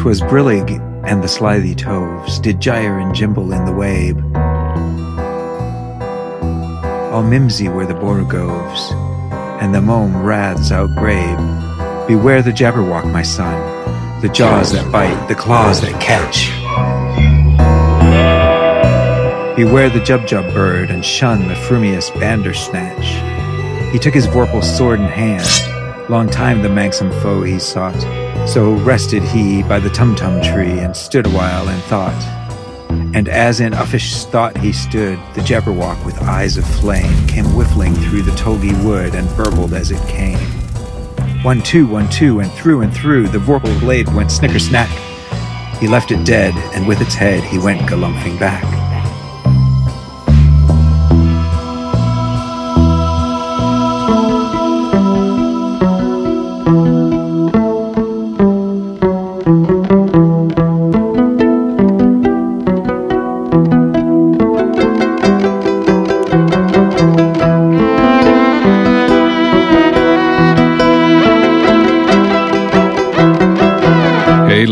'Twas 0.00 0.22
brillig 0.22 0.80
and 1.04 1.22
the 1.22 1.28
slithy 1.28 1.74
toves 1.74 2.38
did 2.38 2.58
gyre 2.58 2.98
and 2.98 3.14
gimble 3.14 3.52
in 3.52 3.66
the 3.66 3.72
wabe. 3.72 4.18
All 7.12 7.22
mimsy 7.22 7.68
were 7.68 7.84
the 7.84 7.92
borogoves, 7.92 8.92
and 9.60 9.74
the 9.74 9.82
mome 9.82 10.22
raths 10.22 10.70
outgrabe. 10.70 12.08
Beware 12.08 12.40
the 12.40 12.50
jabberwock, 12.50 13.12
my 13.12 13.20
son, 13.20 13.52
the 14.22 14.30
jaws 14.30 14.72
that 14.72 14.90
bite, 14.90 15.28
the 15.28 15.34
claws 15.34 15.82
that 15.82 16.00
catch. 16.00 16.48
Beware 19.54 19.90
the 19.90 20.00
jubjub 20.00 20.54
bird, 20.54 20.90
and 20.90 21.04
shun 21.04 21.46
the 21.46 21.54
frumious 21.54 22.08
bandersnatch. 22.08 23.92
He 23.92 23.98
took 23.98 24.14
his 24.14 24.26
vorpal 24.26 24.64
sword 24.64 24.98
in 24.98 25.04
hand, 25.04 26.08
long 26.08 26.30
time 26.30 26.62
the 26.62 26.70
manxome 26.70 27.12
foe 27.20 27.42
he 27.42 27.58
sought. 27.58 28.02
So 28.46 28.74
rested 28.74 29.22
he 29.22 29.62
by 29.62 29.78
the 29.78 29.90
tumtum 29.90 30.42
tree, 30.42 30.80
and 30.80 30.96
stood 30.96 31.26
awhile 31.26 31.68
in 31.68 31.80
thought. 31.82 32.20
And 33.14 33.28
as 33.28 33.60
in 33.60 33.72
uffish 33.72 34.24
thought 34.24 34.56
he 34.56 34.72
stood, 34.72 35.18
the 35.34 35.40
Jabberwock 35.40 36.04
with 36.04 36.20
eyes 36.22 36.56
of 36.56 36.64
flame 36.64 37.26
came 37.26 37.44
whiffling 37.44 37.94
through 37.94 38.22
the 38.22 38.32
tulgey 38.32 38.72
wood 38.84 39.14
and 39.14 39.28
burbled 39.36 39.74
as 39.74 39.90
it 39.90 40.08
came. 40.08 40.38
One, 41.42 41.62
two, 41.62 41.86
one, 41.86 42.08
two, 42.10 42.40
and 42.40 42.52
through 42.52 42.82
and 42.82 42.92
through 42.92 43.28
the 43.28 43.38
vorpal 43.38 43.78
blade 43.80 44.12
went 44.14 44.30
snicker 44.30 44.58
snack. 44.58 44.90
He 45.78 45.88
left 45.88 46.10
it 46.10 46.24
dead, 46.24 46.54
and 46.74 46.86
with 46.86 47.00
its 47.00 47.14
head 47.14 47.42
he 47.42 47.58
went 47.58 47.80
galumphing 47.82 48.38
back. 48.38 48.79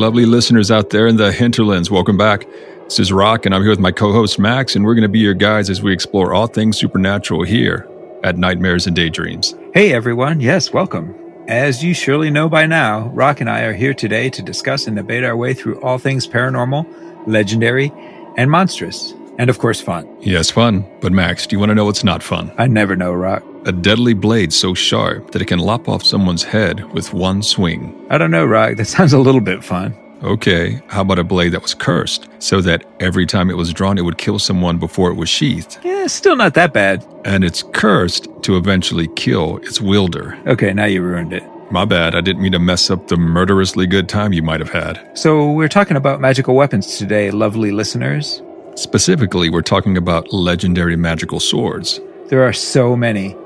Lovely 0.09 0.25
listeners 0.25 0.71
out 0.71 0.89
there 0.89 1.07
in 1.07 1.17
the 1.17 1.31
hinterlands, 1.31 1.91
welcome 1.91 2.17
back. 2.17 2.47
This 2.85 2.99
is 2.99 3.13
Rock, 3.13 3.45
and 3.45 3.55
I'm 3.55 3.61
here 3.61 3.69
with 3.69 3.79
my 3.79 3.93
co 3.93 4.11
host 4.11 4.39
Max, 4.39 4.75
and 4.75 4.83
we're 4.83 4.95
going 4.95 5.03
to 5.03 5.09
be 5.11 5.19
your 5.19 5.35
guides 5.35 5.69
as 5.69 5.83
we 5.83 5.93
explore 5.93 6.33
all 6.33 6.47
things 6.47 6.79
supernatural 6.79 7.43
here 7.43 7.87
at 8.25 8.39
Nightmares 8.39 8.87
and 8.87 8.97
Daydreams. 8.97 9.55
Hey 9.75 9.93
everyone, 9.93 10.41
yes, 10.41 10.73
welcome. 10.73 11.15
As 11.47 11.85
you 11.85 11.93
surely 11.93 12.31
know 12.31 12.49
by 12.49 12.65
now, 12.65 13.09
Rock 13.09 13.43
and 13.43 13.51
I 13.51 13.65
are 13.65 13.75
here 13.75 13.93
today 13.93 14.31
to 14.31 14.41
discuss 14.41 14.87
and 14.87 14.97
debate 14.97 15.25
our 15.25 15.37
way 15.37 15.53
through 15.53 15.79
all 15.83 15.99
things 15.99 16.27
paranormal, 16.27 16.87
legendary, 17.27 17.93
and 18.39 18.51
monstrous. 18.51 19.13
And 19.39 19.49
of 19.49 19.59
course, 19.59 19.81
fun. 19.81 20.07
Yes, 20.21 20.51
fun. 20.51 20.85
But 21.01 21.13
Max, 21.13 21.47
do 21.47 21.55
you 21.55 21.61
want 21.61 21.71
to 21.71 21.75
know 21.75 21.85
what's 21.85 22.05
not 22.05 22.23
fun? 22.23 22.53
I 22.59 22.67
never 22.67 22.97
know, 22.97 23.13
Rock. 23.13 23.45
A 23.67 23.73
deadly 23.73 24.15
blade 24.15 24.53
so 24.53 24.75
sharp 24.75 25.31
that 25.31 25.41
it 25.41 25.47
can 25.47 25.61
lop 25.61 25.89
off 25.89 26.05
someone's 26.05 26.43
head 26.43 26.93
with 26.93 27.13
one 27.13 27.43
swing. 27.43 27.95
I 28.11 28.19
don't 28.19 28.31
know, 28.33 28.45
Rock. 28.45 28.77
That 28.77 28.87
sounds 28.97 29.13
a 29.13 29.19
little 29.19 29.41
bit 29.41 29.63
fun. 29.63 29.97
Okay, 30.25 30.83
how 30.89 31.03
about 31.03 31.21
a 31.21 31.25
blade 31.25 31.53
that 31.53 31.63
was 31.63 31.75
cursed 31.75 32.29
so 32.41 32.61
that 32.63 32.85
every 32.99 33.25
time 33.25 33.51
it 33.51 33.57
was 33.57 33.73
drawn, 33.73 33.99
it 33.99 34.03
would 34.03 34.19
kill 34.19 34.41
someone 34.41 34.77
before 34.79 35.13
it 35.13 35.15
was 35.15 35.29
sheathed? 35.29 35.79
Yeah, 35.85 36.09
still 36.09 36.35
not 36.35 36.55
that 36.55 36.73
bad. 36.73 37.07
And 37.25 37.45
it's 37.45 37.63
cursed 37.73 38.27
to 38.43 38.57
eventually 38.57 39.07
kill 39.15 39.59
its 39.59 39.81
wielder. 39.81 40.37
Okay, 40.49 40.73
now 40.73 40.87
you 40.87 41.03
ruined 41.03 41.33
it. 41.33 41.45
My 41.71 41.85
bad, 41.85 42.17
I 42.17 42.21
didn't 42.21 42.43
mean 42.43 42.53
to 42.53 42.59
mess 42.59 42.91
up 42.91 43.07
the 43.07 43.17
murderously 43.17 43.87
good 43.87 44.09
time 44.09 44.33
you 44.33 44.43
might 44.43 44.59
have 44.59 44.73
had. 44.73 44.99
So, 45.17 45.53
we're 45.53 45.69
talking 45.69 45.97
about 45.97 46.21
magical 46.21 46.57
weapons 46.57 46.97
today, 46.99 47.31
lovely 47.31 47.71
listeners. 47.71 48.43
Specifically, 48.79 49.51
we're 49.51 49.61
talking 49.61 49.97
about 49.97 50.33
legendary 50.33 50.95
magical 50.95 51.41
swords. 51.41 52.01
There 52.27 52.47
are 52.47 52.53
so 52.53 52.95
many. 52.95 53.37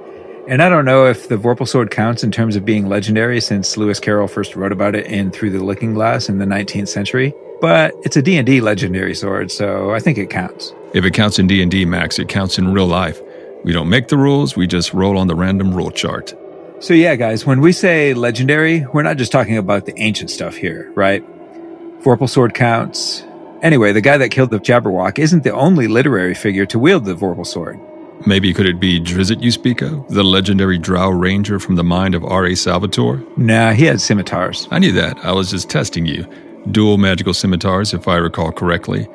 And 0.47 0.63
I 0.63 0.69
don't 0.69 0.85
know 0.85 1.07
if 1.07 1.31
the 1.31 1.37
Vorpal 1.37 1.67
sword 1.67 1.91
counts 1.91 2.23
in 2.23 2.31
terms 2.31 2.55
of 2.55 2.67
being 2.67 2.87
legendary 2.87 3.41
since 3.41 3.79
Lewis 3.79 3.99
Carroll 3.99 4.29
first 4.29 4.55
wrote 4.57 4.73
about 4.73 4.95
it 4.95 5.07
in 5.07 5.31
Through 5.31 5.53
the 5.53 5.65
Looking 5.65 5.95
Glass 5.95 6.29
in 6.29 6.37
the 6.37 6.45
19th 6.45 6.89
century, 6.89 7.33
but 7.63 7.95
it's 8.03 8.15
a 8.15 8.21
D&D 8.21 8.61
legendary 8.61 9.15
sword, 9.15 9.51
so 9.51 9.95
I 9.95 10.01
think 10.01 10.19
it 10.19 10.29
counts. 10.29 10.75
If 10.93 11.07
it 11.07 11.15
counts 11.15 11.39
in 11.39 11.47
D&D, 11.47 11.87
Max, 11.87 12.19
it 12.19 12.29
counts 12.29 12.59
in 12.59 12.75
real 12.75 12.87
life. 12.87 13.19
We 13.65 13.73
don't 13.73 13.89
make 13.89 14.09
the 14.09 14.19
rules, 14.19 14.55
we 14.55 14.67
just 14.67 14.93
roll 14.93 15.17
on 15.17 15.29
the 15.29 15.35
random 15.35 15.75
rule 15.75 15.91
chart. 15.91 16.35
So 16.81 16.93
yeah, 16.93 17.17
guys, 17.17 17.47
when 17.47 17.63
we 17.63 17.73
say 17.73 18.13
legendary, 18.13 18.85
we're 18.93 19.03
not 19.03 19.17
just 19.17 19.33
talking 19.33 19.57
about 19.57 19.87
the 19.87 19.99
ancient 19.99 20.29
stuff 20.29 20.57
here, 20.57 20.93
right? 20.95 21.25
Vorpal 22.03 22.29
sword 22.29 22.53
counts. 22.53 23.25
Anyway, 23.63 23.93
the 23.93 24.01
guy 24.01 24.19
that 24.19 24.31
killed 24.31 24.51
the 24.51 24.59
Jabberwock 24.59 25.21
isn't 25.21 25.45
the 25.45 25.55
only 25.55 25.87
literary 25.87 26.35
figure 26.35 26.67
to 26.67 26.79
wield 26.81 27.05
the 27.05 27.15
Vorpal 27.15 27.47
sword. 27.47 27.79
Maybe 28.27 28.53
could 28.53 28.67
it 28.67 28.81
be 28.81 29.01
Drizzt 29.01 29.41
you 29.41 29.53
speak 29.53 29.83
of, 29.83 30.09
the 30.09 30.25
legendary 30.25 30.79
drow 30.79 31.11
ranger 31.11 31.59
from 31.59 31.77
the 31.77 31.85
mind 31.85 32.15
of 32.15 32.25
R.A. 32.25 32.57
Salvatore? 32.57 33.25
Nah, 33.37 33.73
he 33.73 33.85
had 33.85 34.01
scimitars. 34.01 34.67
I 34.71 34.79
knew 34.81 34.93
that. 34.93 35.17
I 35.25 35.33
was 35.33 35.51
just 35.51 35.71
testing 35.71 36.07
you. 36.07 36.27
Dual 36.71 36.99
magical 36.99 37.35
scimitars, 37.35 37.95
if 37.95 38.09
I 38.09 38.17
recall 38.17 38.53
correctly. 38.53 39.09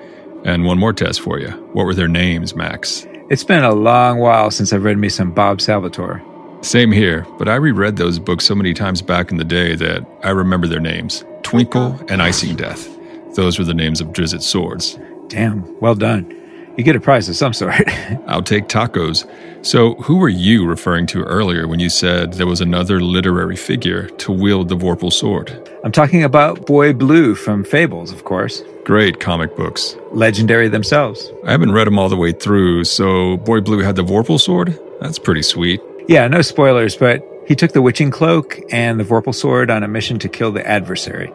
And 0.45 0.65
one 0.65 0.79
more 0.79 0.93
test 0.93 1.21
for 1.21 1.39
you. 1.39 1.49
What 1.73 1.85
were 1.85 1.93
their 1.93 2.07
names, 2.07 2.55
Max? 2.55 3.05
It's 3.29 3.43
been 3.43 3.63
a 3.63 3.73
long 3.73 4.19
while 4.19 4.51
since 4.51 4.71
I've 4.71 4.83
read 4.83 4.97
me 4.97 5.09
some 5.09 5.31
Bob 5.31 5.59
Salvatore. 5.59 6.21
Same 6.61 6.91
here, 6.91 7.25
but 7.37 7.49
I 7.49 7.55
reread 7.55 7.97
those 7.97 8.19
books 8.19 8.45
so 8.45 8.55
many 8.55 8.73
times 8.73 9.01
back 9.01 9.31
in 9.31 9.37
the 9.37 9.43
day 9.43 9.75
that 9.75 10.05
I 10.23 10.29
remember 10.29 10.67
their 10.67 10.79
names 10.79 11.25
Twinkle 11.43 11.99
and 12.09 12.21
Icing 12.21 12.55
Death. 12.55 12.96
Those 13.37 13.59
were 13.59 13.65
the 13.65 13.73
names 13.75 14.01
of 14.01 14.13
Drizzt's 14.13 14.47
swords. 14.47 14.97
Damn, 15.27 15.79
well 15.79 15.93
done. 15.93 16.25
You 16.75 16.83
get 16.83 16.95
a 16.95 16.99
prize 16.99 17.29
of 17.29 17.35
some 17.35 17.53
sort. 17.53 17.87
I'll 18.27 18.41
take 18.41 18.67
tacos. 18.67 19.29
So, 19.63 19.93
who 19.95 20.17
were 20.17 20.27
you 20.27 20.65
referring 20.65 21.05
to 21.07 21.21
earlier 21.21 21.67
when 21.67 21.79
you 21.79 21.89
said 21.89 22.33
there 22.33 22.47
was 22.47 22.61
another 22.61 22.99
literary 22.99 23.55
figure 23.55 24.07
to 24.09 24.31
wield 24.31 24.69
the 24.69 24.75
Vorpal 24.75 25.13
sword? 25.13 25.69
I'm 25.83 25.91
talking 25.91 26.23
about 26.23 26.65
Boy 26.65 26.93
Blue 26.93 27.35
from 27.35 27.63
Fables, 27.63 28.11
of 28.11 28.23
course. 28.23 28.63
Great 28.85 29.19
comic 29.19 29.55
books. 29.55 29.95
Legendary 30.11 30.67
themselves. 30.67 31.31
I 31.45 31.51
haven't 31.51 31.73
read 31.73 31.85
them 31.85 31.99
all 31.99 32.09
the 32.09 32.15
way 32.15 32.31
through, 32.31 32.85
so 32.85 33.37
Boy 33.37 33.61
Blue 33.61 33.81
had 33.81 33.97
the 33.97 34.03
Vorpal 34.03 34.39
sword? 34.39 34.79
That's 34.99 35.19
pretty 35.19 35.43
sweet. 35.43 35.79
Yeah, 36.07 36.27
no 36.27 36.41
spoilers, 36.41 36.97
but 36.97 37.23
he 37.47 37.53
took 37.53 37.73
the 37.73 37.83
witching 37.83 38.09
cloak 38.09 38.59
and 38.71 38.99
the 38.99 39.03
Vorpal 39.03 39.35
sword 39.35 39.69
on 39.69 39.83
a 39.83 39.87
mission 39.87 40.17
to 40.19 40.27
kill 40.27 40.51
the 40.51 40.67
adversary. 40.67 41.31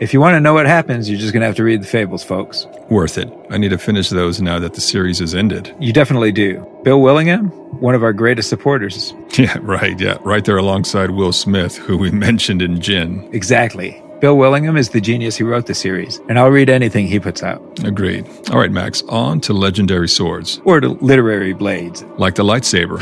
If 0.00 0.14
you 0.14 0.20
want 0.20 0.32
to 0.34 0.40
know 0.40 0.54
what 0.54 0.64
happens, 0.66 1.10
you're 1.10 1.18
just 1.20 1.34
going 1.34 1.42
to 1.42 1.46
have 1.46 1.56
to 1.56 1.62
read 1.64 1.82
the 1.82 1.86
fables, 1.86 2.24
folks. 2.24 2.66
Worth 2.88 3.18
it. 3.18 3.30
I 3.50 3.58
need 3.58 3.68
to 3.68 3.76
finish 3.76 4.08
those 4.08 4.40
now 4.40 4.58
that 4.58 4.72
the 4.72 4.80
series 4.80 5.20
is 5.20 5.34
ended. 5.34 5.74
You 5.78 5.92
definitely 5.92 6.32
do. 6.32 6.66
Bill 6.82 7.02
Willingham, 7.02 7.48
one 7.80 7.94
of 7.94 8.02
our 8.02 8.14
greatest 8.14 8.48
supporters. 8.48 9.12
Yeah, 9.38 9.56
right. 9.62 9.98
Yeah, 9.98 10.18
right 10.22 10.44
there 10.44 10.58
alongside 10.58 11.12
Will 11.12 11.32
Smith, 11.32 11.76
who 11.78 11.96
we 11.96 12.10
mentioned 12.28 12.60
in 12.60 12.80
Gin. 12.80 13.26
Exactly. 13.32 14.02
Bill 14.20 14.36
Willingham 14.36 14.76
is 14.76 14.90
the 14.90 15.00
genius 15.00 15.38
who 15.38 15.46
wrote 15.46 15.64
the 15.64 15.74
series, 15.74 16.20
and 16.28 16.38
I'll 16.38 16.50
read 16.50 16.68
anything 16.68 17.06
he 17.06 17.18
puts 17.18 17.42
out. 17.42 17.62
Agreed. 17.84 18.28
All 18.50 18.58
right, 18.58 18.70
Max, 18.70 19.02
on 19.08 19.40
to 19.40 19.54
legendary 19.54 20.08
swords. 20.10 20.60
Or 20.66 20.78
to 20.78 20.90
literary 20.90 21.54
blades. 21.54 22.04
Like 22.18 22.34
the 22.34 22.42
lightsaber. 22.44 23.00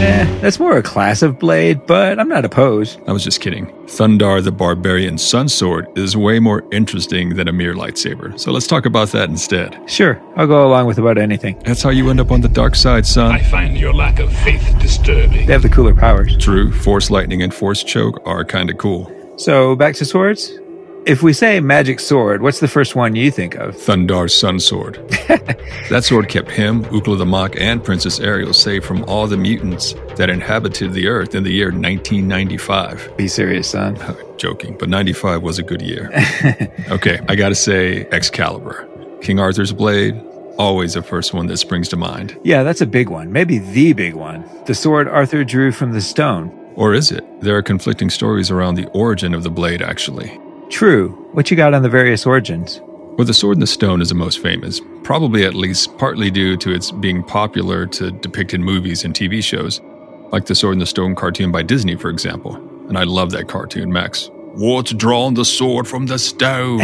Eh, 0.00 0.24
that's 0.40 0.58
more 0.58 0.76
a 0.76 0.82
class 0.82 1.22
of 1.22 1.38
blade, 1.38 1.86
but 1.86 2.18
I'm 2.18 2.28
not 2.28 2.44
opposed. 2.44 2.98
I 3.06 3.12
was 3.12 3.22
just 3.22 3.40
kidding. 3.40 3.66
Thundarr 3.86 4.42
the 4.42 4.50
Barbarian 4.50 5.16
Sun 5.16 5.48
Sword 5.48 5.86
is 5.96 6.16
way 6.16 6.40
more 6.40 6.64
interesting 6.72 7.36
than 7.36 7.46
a 7.46 7.52
mere 7.52 7.74
lightsaber, 7.74 8.36
so 8.38 8.50
let's 8.50 8.66
talk 8.66 8.84
about 8.84 9.08
that 9.10 9.28
instead. 9.28 9.78
Sure, 9.88 10.20
I'll 10.34 10.48
go 10.48 10.66
along 10.66 10.86
with 10.86 10.98
about 10.98 11.18
anything. 11.18 11.56
That's 11.64 11.82
how 11.82 11.90
you 11.90 12.10
end 12.10 12.18
up 12.18 12.32
on 12.32 12.40
the 12.40 12.48
dark 12.48 12.74
side, 12.74 13.06
son. 13.06 13.30
I 13.30 13.42
find 13.44 13.78
your 13.78 13.94
lack 13.94 14.18
of 14.18 14.32
faith 14.38 14.74
disturbing. 14.80 15.46
They 15.46 15.52
have 15.52 15.62
the 15.62 15.68
cooler 15.68 15.94
powers. 15.94 16.36
True, 16.38 16.72
Force 16.72 17.10
Lightning 17.12 17.42
and 17.42 17.54
Force 17.54 17.84
Choke 17.84 18.20
are 18.26 18.42
kinda 18.44 18.74
cool. 18.74 19.12
So, 19.36 19.74
back 19.76 19.94
to 19.96 20.04
swords? 20.04 20.52
If 21.04 21.20
we 21.20 21.32
say 21.32 21.58
magic 21.58 21.98
sword, 21.98 22.42
what's 22.42 22.60
the 22.60 22.68
first 22.68 22.94
one 22.94 23.16
you 23.16 23.32
think 23.32 23.56
of? 23.56 23.74
Thundarr's 23.74 24.32
Sun 24.32 24.60
Sword. 24.60 24.94
that 25.90 26.04
sword 26.04 26.28
kept 26.28 26.48
him, 26.48 26.84
Ookla 26.84 27.18
the 27.18 27.26
Mok, 27.26 27.56
and 27.58 27.82
Princess 27.82 28.20
Ariel 28.20 28.52
safe 28.52 28.84
from 28.84 29.02
all 29.08 29.26
the 29.26 29.36
mutants 29.36 29.94
that 30.16 30.30
inhabited 30.30 30.92
the 30.92 31.08
Earth 31.08 31.34
in 31.34 31.42
the 31.42 31.50
year 31.50 31.72
1995. 31.72 33.16
Be 33.16 33.26
serious, 33.26 33.68
son. 33.68 33.98
Joking, 34.36 34.76
but 34.78 34.88
95 34.88 35.42
was 35.42 35.58
a 35.58 35.64
good 35.64 35.82
year. 35.82 36.08
okay, 36.90 37.18
I 37.28 37.34
gotta 37.34 37.56
say 37.56 38.06
Excalibur. 38.12 38.88
King 39.22 39.40
Arthur's 39.40 39.72
blade, 39.72 40.14
always 40.56 40.94
the 40.94 41.02
first 41.02 41.34
one 41.34 41.46
that 41.46 41.56
springs 41.56 41.88
to 41.88 41.96
mind. 41.96 42.38
Yeah, 42.44 42.62
that's 42.62 42.80
a 42.80 42.86
big 42.86 43.08
one. 43.08 43.32
Maybe 43.32 43.58
the 43.58 43.92
big 43.92 44.14
one. 44.14 44.44
The 44.66 44.74
sword 44.74 45.08
Arthur 45.08 45.42
drew 45.42 45.72
from 45.72 45.92
the 45.92 46.00
stone. 46.00 46.56
Or 46.74 46.94
is 46.94 47.10
it? 47.12 47.24
There 47.40 47.56
are 47.56 47.62
conflicting 47.62 48.10
stories 48.10 48.50
around 48.50 48.74
the 48.74 48.88
origin 48.88 49.34
of 49.34 49.42
the 49.42 49.50
blade, 49.50 49.82
actually. 49.82 50.38
True. 50.70 51.10
What 51.32 51.50
you 51.50 51.56
got 51.56 51.74
on 51.74 51.82
the 51.82 51.88
various 51.88 52.26
origins? 52.26 52.80
Well, 53.16 53.26
the 53.26 53.34
Sword 53.34 53.56
in 53.56 53.60
the 53.60 53.66
Stone 53.66 54.00
is 54.00 54.08
the 54.08 54.14
most 54.14 54.40
famous, 54.40 54.80
probably 55.02 55.44
at 55.44 55.54
least 55.54 55.96
partly 55.98 56.30
due 56.30 56.56
to 56.56 56.72
its 56.72 56.90
being 56.90 57.22
popular 57.22 57.86
to 57.86 58.10
depict 58.10 58.54
in 58.54 58.64
movies 58.64 59.04
and 59.04 59.14
TV 59.14 59.44
shows, 59.44 59.82
like 60.32 60.46
the 60.46 60.54
Sword 60.54 60.72
in 60.72 60.78
the 60.78 60.86
Stone 60.86 61.14
cartoon 61.14 61.52
by 61.52 61.62
Disney, 61.62 61.94
for 61.94 62.08
example. 62.08 62.56
And 62.88 62.96
I 62.96 63.04
love 63.04 63.30
that 63.32 63.48
cartoon, 63.48 63.92
Max. 63.92 64.30
What's 64.54 64.92
drawn 64.92 65.34
the 65.34 65.44
sword 65.44 65.86
from 65.86 66.06
the 66.06 66.18
stone? 66.18 66.80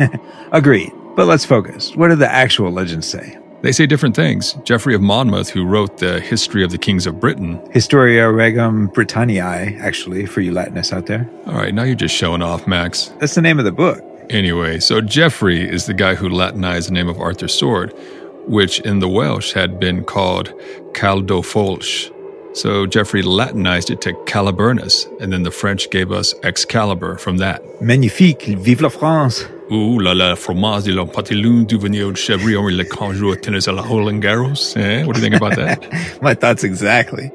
Agreed. 0.52 0.92
But 1.16 1.26
let's 1.26 1.44
focus. 1.44 1.96
What 1.96 2.08
do 2.08 2.16
the 2.16 2.30
actual 2.30 2.70
legends 2.70 3.08
say? 3.08 3.38
They 3.62 3.72
say 3.72 3.86
different 3.86 4.16
things. 4.16 4.54
Geoffrey 4.64 4.94
of 4.94 5.02
Monmouth, 5.02 5.50
who 5.50 5.66
wrote 5.66 5.98
the 5.98 6.18
History 6.18 6.64
of 6.64 6.70
the 6.70 6.78
Kings 6.78 7.06
of 7.06 7.20
Britain. 7.20 7.60
Historia 7.72 8.30
Regum 8.30 8.88
Britanniae, 8.88 9.78
actually, 9.80 10.24
for 10.24 10.40
you 10.40 10.52
Latinists 10.52 10.94
out 10.94 11.06
there. 11.06 11.28
All 11.46 11.54
right, 11.54 11.74
now 11.74 11.82
you're 11.82 11.94
just 11.94 12.14
showing 12.14 12.40
off, 12.40 12.66
Max. 12.66 13.12
That's 13.18 13.34
the 13.34 13.42
name 13.42 13.58
of 13.58 13.66
the 13.66 13.72
book. 13.72 14.02
Anyway, 14.30 14.80
so 14.80 15.00
Geoffrey 15.00 15.68
is 15.68 15.86
the 15.86 15.94
guy 15.94 16.14
who 16.14 16.28
Latinized 16.30 16.88
the 16.88 16.94
name 16.94 17.08
of 17.08 17.18
Arthur's 17.18 17.52
sword, 17.52 17.92
which 18.46 18.80
in 18.80 19.00
the 19.00 19.08
Welsh 19.08 19.52
had 19.52 19.78
been 19.78 20.04
called 20.04 20.54
Caledfwlch. 20.92 22.10
So 22.52 22.86
Geoffrey 22.86 23.22
Latinized 23.22 23.90
it 23.90 24.00
to 24.02 24.12
Caliburnus, 24.26 25.06
and 25.20 25.32
then 25.32 25.44
the 25.44 25.50
French 25.50 25.88
gave 25.90 26.10
us 26.10 26.34
Excalibur 26.42 27.16
from 27.16 27.38
that. 27.38 27.62
Magnifique, 27.80 28.42
vive 28.58 28.80
la 28.80 28.88
France! 28.88 29.44
Ouh 29.70 30.00
là 30.00 30.14
là, 30.14 30.36
fromage 30.36 30.84
de 30.84 30.92
l'empatelun 30.92 31.64
du 31.64 31.78
venir 31.78 32.10
de 32.10 32.16
chèvre 32.16 32.70
le 32.70 32.84
canjour 32.84 33.36
tennis 33.40 33.68
à 33.68 33.72
la 33.72 33.82
Roland 33.82 34.20
Garros. 34.20 34.76
Eh? 34.76 35.04
What 35.04 35.14
do 35.14 35.20
you 35.20 35.30
think 35.30 35.36
about 35.36 35.54
that? 35.54 35.80
My 36.22 36.34
thoughts 36.34 36.64
exactly. 36.64 37.30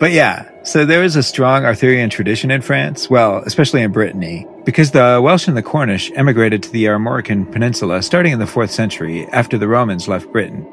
But 0.00 0.12
yeah, 0.12 0.50
so 0.64 0.84
there 0.84 1.04
is 1.04 1.14
a 1.14 1.22
strong 1.22 1.64
Arthurian 1.64 2.10
tradition 2.10 2.50
in 2.50 2.62
France, 2.62 3.08
well, 3.08 3.42
especially 3.46 3.82
in 3.82 3.92
Brittany, 3.92 4.46
because 4.64 4.90
the 4.90 5.20
Welsh 5.22 5.46
and 5.46 5.56
the 5.56 5.62
Cornish 5.62 6.10
emigrated 6.16 6.62
to 6.64 6.70
the 6.70 6.86
Armorican 6.86 7.50
Peninsula 7.52 8.02
starting 8.02 8.32
in 8.32 8.38
the 8.38 8.44
4th 8.44 8.70
century 8.70 9.26
after 9.28 9.56
the 9.56 9.68
Romans 9.68 10.08
left 10.08 10.32
Britain, 10.32 10.66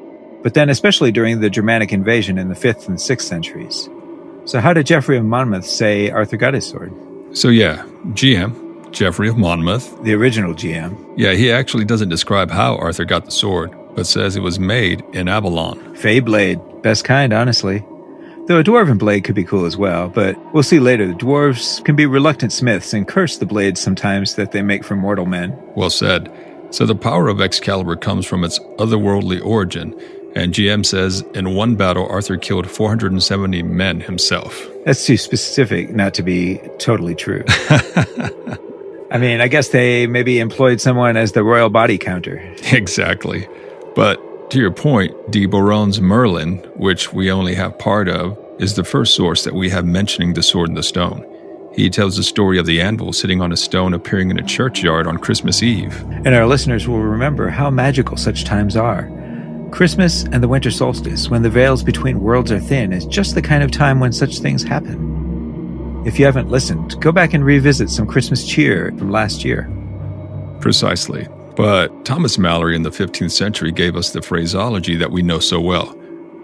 but 0.43 0.53
then 0.53 0.69
especially 0.69 1.11
during 1.11 1.39
the 1.39 1.49
Germanic 1.49 1.91
invasion 1.91 2.37
in 2.37 2.49
the 2.49 2.55
5th 2.55 2.87
and 2.87 2.97
6th 2.97 3.21
centuries. 3.21 3.89
So 4.45 4.59
how 4.59 4.73
did 4.73 4.87
Geoffrey 4.87 5.17
of 5.17 5.25
Monmouth 5.25 5.65
say 5.65 6.09
Arthur 6.09 6.37
got 6.37 6.53
his 6.53 6.67
sword? 6.67 6.93
So 7.33 7.49
yeah, 7.49 7.85
GM, 8.09 8.91
Geoffrey 8.91 9.29
of 9.29 9.37
Monmouth. 9.37 10.03
The 10.03 10.13
original 10.13 10.53
GM. 10.53 11.13
Yeah, 11.15 11.33
he 11.33 11.51
actually 11.51 11.85
doesn't 11.85 12.09
describe 12.09 12.51
how 12.51 12.75
Arthur 12.77 13.05
got 13.05 13.25
the 13.25 13.31
sword, 13.31 13.71
but 13.95 14.07
says 14.07 14.35
it 14.35 14.41
was 14.41 14.59
made 14.59 15.03
in 15.13 15.27
Avalon. 15.27 15.95
Fey 15.95 16.19
blade. 16.19 16.59
Best 16.81 17.03
kind, 17.05 17.31
honestly. 17.31 17.85
Though 18.47 18.59
a 18.59 18.63
dwarven 18.63 18.97
blade 18.97 19.23
could 19.23 19.35
be 19.35 19.43
cool 19.43 19.65
as 19.65 19.77
well, 19.77 20.09
but 20.09 20.35
we'll 20.53 20.63
see 20.63 20.79
later. 20.79 21.05
The 21.05 21.13
dwarves 21.13 21.83
can 21.85 21.95
be 21.95 22.07
reluctant 22.07 22.51
smiths 22.51 22.91
and 22.91 23.07
curse 23.07 23.37
the 23.37 23.45
blades 23.45 23.79
sometimes 23.79 24.35
that 24.35 24.51
they 24.51 24.63
make 24.63 24.83
for 24.83 24.95
mortal 24.95 25.27
men. 25.27 25.57
Well 25.75 25.91
said. 25.91 26.29
So 26.71 26.85
the 26.85 26.95
power 26.95 27.27
of 27.27 27.39
Excalibur 27.39 27.95
comes 27.97 28.25
from 28.25 28.43
its 28.43 28.59
otherworldly 28.79 29.45
origin, 29.45 29.93
and 30.35 30.53
GM 30.53 30.85
says 30.85 31.23
in 31.33 31.53
one 31.55 31.75
battle, 31.75 32.07
Arthur 32.07 32.37
killed 32.37 32.69
470 32.69 33.63
men 33.63 33.99
himself. 33.99 34.67
That's 34.85 35.05
too 35.05 35.17
specific 35.17 35.91
not 35.91 36.13
to 36.15 36.23
be 36.23 36.59
totally 36.79 37.15
true. 37.15 37.43
I 39.11 39.17
mean, 39.17 39.41
I 39.41 39.49
guess 39.49 39.69
they 39.69 40.07
maybe 40.07 40.39
employed 40.39 40.79
someone 40.79 41.17
as 41.17 41.33
the 41.33 41.43
royal 41.43 41.69
body 41.69 41.97
counter. 41.97 42.37
Exactly. 42.71 43.47
But 43.93 44.49
to 44.51 44.59
your 44.59 44.71
point, 44.71 45.31
de 45.31 45.45
Boron's 45.45 45.99
Merlin, 45.99 46.57
which 46.75 47.11
we 47.11 47.29
only 47.29 47.53
have 47.55 47.77
part 47.77 48.07
of, 48.07 48.37
is 48.59 48.75
the 48.75 48.83
first 48.83 49.15
source 49.15 49.43
that 49.43 49.53
we 49.53 49.69
have 49.69 49.85
mentioning 49.85 50.33
the 50.33 50.43
sword 50.43 50.69
and 50.69 50.77
the 50.77 50.83
stone. 50.83 51.27
He 51.73 51.89
tells 51.89 52.17
the 52.17 52.23
story 52.23 52.57
of 52.57 52.65
the 52.65 52.81
anvil 52.81 53.13
sitting 53.13 53.41
on 53.41 53.51
a 53.51 53.57
stone 53.57 53.93
appearing 53.93 54.29
in 54.29 54.37
a 54.37 54.43
churchyard 54.43 55.07
on 55.07 55.17
Christmas 55.17 55.63
Eve. 55.63 56.01
And 56.25 56.35
our 56.35 56.45
listeners 56.45 56.87
will 56.87 56.99
remember 56.99 57.49
how 57.49 57.69
magical 57.69 58.17
such 58.17 58.43
times 58.43 58.75
are. 58.75 59.09
Christmas 59.71 60.23
and 60.23 60.43
the 60.43 60.47
winter 60.47 60.69
solstice, 60.69 61.29
when 61.29 61.41
the 61.41 61.49
veils 61.49 61.83
between 61.83 62.19
worlds 62.19 62.51
are 62.51 62.59
thin, 62.59 62.93
is 62.93 63.05
just 63.05 63.35
the 63.35 63.41
kind 63.41 63.63
of 63.63 63.71
time 63.71 63.99
when 63.99 64.11
such 64.11 64.39
things 64.39 64.63
happen. 64.63 66.03
If 66.05 66.19
you 66.19 66.25
haven't 66.25 66.49
listened, 66.49 66.99
go 66.99 67.11
back 67.11 67.33
and 67.33 67.45
revisit 67.45 67.89
some 67.89 68.07
Christmas 68.07 68.47
cheer 68.47 68.91
from 68.97 69.11
last 69.11 69.45
year. 69.45 69.71
Precisely. 70.59 71.27
But 71.55 72.05
Thomas 72.05 72.37
Malory 72.37 72.75
in 72.75 72.83
the 72.83 72.89
15th 72.89 73.31
century 73.31 73.71
gave 73.71 73.95
us 73.95 74.11
the 74.11 74.21
phraseology 74.21 74.95
that 74.95 75.11
we 75.11 75.21
know 75.21 75.39
so 75.39 75.59
well. 75.59 75.95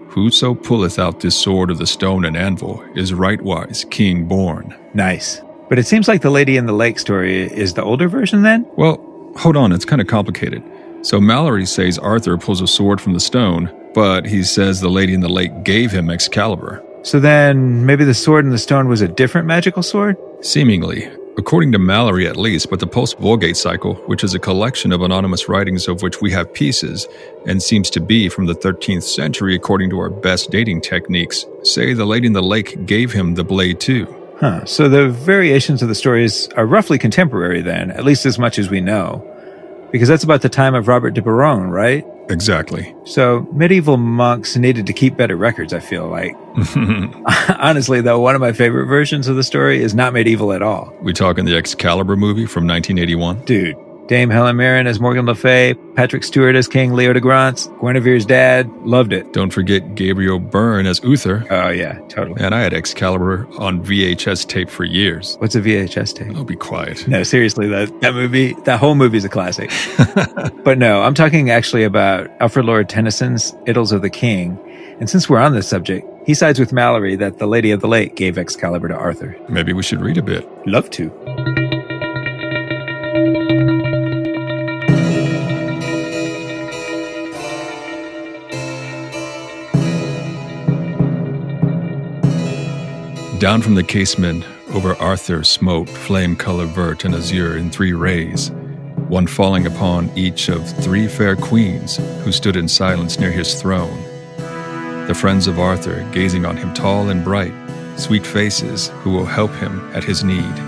Whoso 0.08 0.54
pulleth 0.54 0.98
out 0.98 1.20
this 1.20 1.36
sword 1.36 1.70
of 1.70 1.78
the 1.78 1.86
stone 1.86 2.24
and 2.24 2.36
anvil 2.36 2.82
is 2.94 3.12
rightwise 3.12 3.88
king 3.90 4.26
born. 4.26 4.74
Nice. 4.94 5.40
But 5.68 5.78
it 5.78 5.86
seems 5.86 6.08
like 6.08 6.22
the 6.22 6.30
Lady 6.30 6.56
in 6.56 6.66
the 6.66 6.72
Lake 6.72 6.98
story 6.98 7.42
is 7.42 7.74
the 7.74 7.82
older 7.82 8.08
version 8.08 8.42
then? 8.42 8.66
Well, 8.76 9.04
hold 9.36 9.56
on, 9.56 9.72
it's 9.72 9.84
kind 9.84 10.00
of 10.00 10.06
complicated. 10.06 10.62
So 11.02 11.20
Malory 11.20 11.66
says 11.66 11.98
Arthur 11.98 12.36
pulls 12.36 12.60
a 12.60 12.66
sword 12.66 13.00
from 13.00 13.14
the 13.14 13.20
stone, 13.20 13.72
but 13.94 14.26
he 14.26 14.42
says 14.42 14.80
the 14.80 14.88
Lady 14.88 15.14
in 15.14 15.20
the 15.20 15.28
Lake 15.28 15.62
gave 15.62 15.92
him 15.92 16.10
Excalibur. 16.10 16.84
So 17.02 17.20
then 17.20 17.86
maybe 17.86 18.04
the 18.04 18.14
sword 18.14 18.44
in 18.44 18.50
the 18.50 18.58
stone 18.58 18.88
was 18.88 19.00
a 19.00 19.08
different 19.08 19.46
magical 19.46 19.82
sword? 19.82 20.16
Seemingly, 20.40 21.08
according 21.38 21.70
to 21.72 21.78
Malory 21.78 22.28
at 22.28 22.36
least, 22.36 22.68
but 22.68 22.80
the 22.80 22.86
Post 22.86 23.18
Vulgate 23.18 23.56
cycle, 23.56 23.94
which 24.06 24.24
is 24.24 24.34
a 24.34 24.38
collection 24.40 24.92
of 24.92 25.00
anonymous 25.00 25.48
writings 25.48 25.86
of 25.86 26.02
which 26.02 26.20
we 26.20 26.32
have 26.32 26.52
pieces, 26.52 27.06
and 27.46 27.62
seems 27.62 27.88
to 27.90 28.00
be 28.00 28.28
from 28.28 28.46
the 28.46 28.54
13th 28.54 29.04
century 29.04 29.54
according 29.54 29.90
to 29.90 29.98
our 30.00 30.10
best 30.10 30.50
dating 30.50 30.80
techniques, 30.80 31.46
say 31.62 31.94
the 31.94 32.04
Lady 32.04 32.26
in 32.26 32.32
the 32.32 32.42
Lake 32.42 32.84
gave 32.86 33.12
him 33.12 33.34
the 33.34 33.44
blade 33.44 33.78
too. 33.78 34.12
Huh. 34.40 34.64
So 34.64 34.88
the 34.88 35.08
variations 35.08 35.82
of 35.82 35.88
the 35.88 35.94
stories 35.94 36.48
are 36.56 36.66
roughly 36.66 36.98
contemporary 36.98 37.62
then, 37.62 37.90
at 37.92 38.04
least 38.04 38.26
as 38.26 38.38
much 38.38 38.58
as 38.58 38.68
we 38.68 38.80
know. 38.80 39.24
Because 39.90 40.08
that's 40.08 40.24
about 40.24 40.42
the 40.42 40.48
time 40.48 40.74
of 40.74 40.88
Robert 40.88 41.10
de 41.12 41.22
Boron, 41.22 41.70
right? 41.70 42.04
Exactly. 42.30 42.94
So 43.04 43.48
medieval 43.52 43.96
monks 43.96 44.54
needed 44.56 44.86
to 44.86 44.92
keep 44.92 45.16
better 45.16 45.36
records, 45.36 45.72
I 45.72 45.80
feel 45.80 46.08
like. 46.08 46.36
Honestly, 47.58 48.00
though, 48.02 48.20
one 48.20 48.34
of 48.34 48.40
my 48.40 48.52
favorite 48.52 48.86
versions 48.86 49.28
of 49.28 49.36
the 49.36 49.42
story 49.42 49.82
is 49.82 49.94
not 49.94 50.12
medieval 50.12 50.52
at 50.52 50.62
all. 50.62 50.92
we 51.00 51.12
talking 51.14 51.46
the 51.46 51.56
Excalibur 51.56 52.16
movie 52.16 52.44
from 52.44 52.66
1981? 52.66 53.44
Dude, 53.46 53.76
Dame 54.08 54.30
Helen 54.30 54.56
Mirren 54.56 54.86
as 54.86 54.98
Morgan 54.98 55.26
Le 55.26 55.34
Fay, 55.34 55.74
Patrick 55.94 56.24
Stewart 56.24 56.56
as 56.56 56.66
King 56.66 56.92
Leodegrance, 56.92 57.68
Guinevere's 57.78 58.24
dad, 58.24 58.66
loved 58.78 59.12
it. 59.12 59.34
Don't 59.34 59.50
forget 59.50 59.94
Gabriel 59.94 60.38
Byrne 60.38 60.86
as 60.86 60.98
Uther. 61.04 61.44
Oh, 61.50 61.68
yeah, 61.68 62.00
totally. 62.08 62.42
And 62.42 62.54
I 62.54 62.62
had 62.62 62.72
Excalibur 62.72 63.46
on 63.58 63.84
VHS 63.84 64.48
tape 64.48 64.70
for 64.70 64.84
years. 64.84 65.36
What's 65.40 65.54
a 65.54 65.60
VHS 65.60 66.14
tape? 66.14 66.34
I'll 66.34 66.44
be 66.44 66.56
quiet. 66.56 67.06
No, 67.06 67.22
seriously, 67.22 67.68
that, 67.68 68.00
that 68.00 68.14
movie, 68.14 68.54
that 68.64 68.80
whole 68.80 68.94
movie 68.94 69.18
is 69.18 69.26
a 69.26 69.28
classic. 69.28 69.70
but 70.64 70.78
no, 70.78 71.02
I'm 71.02 71.14
talking 71.14 71.50
actually 71.50 71.84
about 71.84 72.30
Alfred 72.40 72.64
Lord 72.64 72.88
Tennyson's 72.88 73.52
Idylls 73.66 73.92
of 73.92 74.00
the 74.00 74.10
King. 74.10 74.58
And 75.00 75.10
since 75.10 75.28
we're 75.28 75.38
on 75.38 75.52
this 75.52 75.68
subject, 75.68 76.08
he 76.26 76.32
sides 76.32 76.58
with 76.58 76.70
Malory 76.70 77.18
that 77.18 77.38
the 77.38 77.46
Lady 77.46 77.72
of 77.72 77.82
the 77.82 77.88
Lake 77.88 78.16
gave 78.16 78.38
Excalibur 78.38 78.88
to 78.88 78.96
Arthur. 78.96 79.36
Maybe 79.50 79.74
we 79.74 79.82
should 79.82 80.00
read 80.00 80.16
a 80.16 80.22
bit. 80.22 80.48
Love 80.66 80.88
to. 80.92 81.67
Down 93.38 93.62
from 93.62 93.76
the 93.76 93.84
casement 93.84 94.44
over 94.70 94.96
Arthur 94.96 95.44
smote 95.44 95.88
flame 95.88 96.34
color 96.34 96.66
vert 96.66 97.04
and 97.04 97.14
azure 97.14 97.56
in 97.56 97.70
three 97.70 97.92
rays, 97.92 98.50
one 99.06 99.28
falling 99.28 99.64
upon 99.64 100.10
each 100.18 100.48
of 100.48 100.68
three 100.82 101.06
fair 101.06 101.36
queens 101.36 101.98
who 102.24 102.32
stood 102.32 102.56
in 102.56 102.66
silence 102.66 103.20
near 103.20 103.30
his 103.30 103.54
throne. 103.54 104.02
The 105.06 105.14
friends 105.14 105.46
of 105.46 105.60
Arthur 105.60 106.04
gazing 106.10 106.44
on 106.46 106.56
him 106.56 106.74
tall 106.74 107.10
and 107.10 107.22
bright, 107.22 107.54
sweet 107.96 108.26
faces 108.26 108.88
who 109.02 109.12
will 109.12 109.24
help 109.24 109.52
him 109.52 109.88
at 109.94 110.02
his 110.02 110.24
need. 110.24 110.58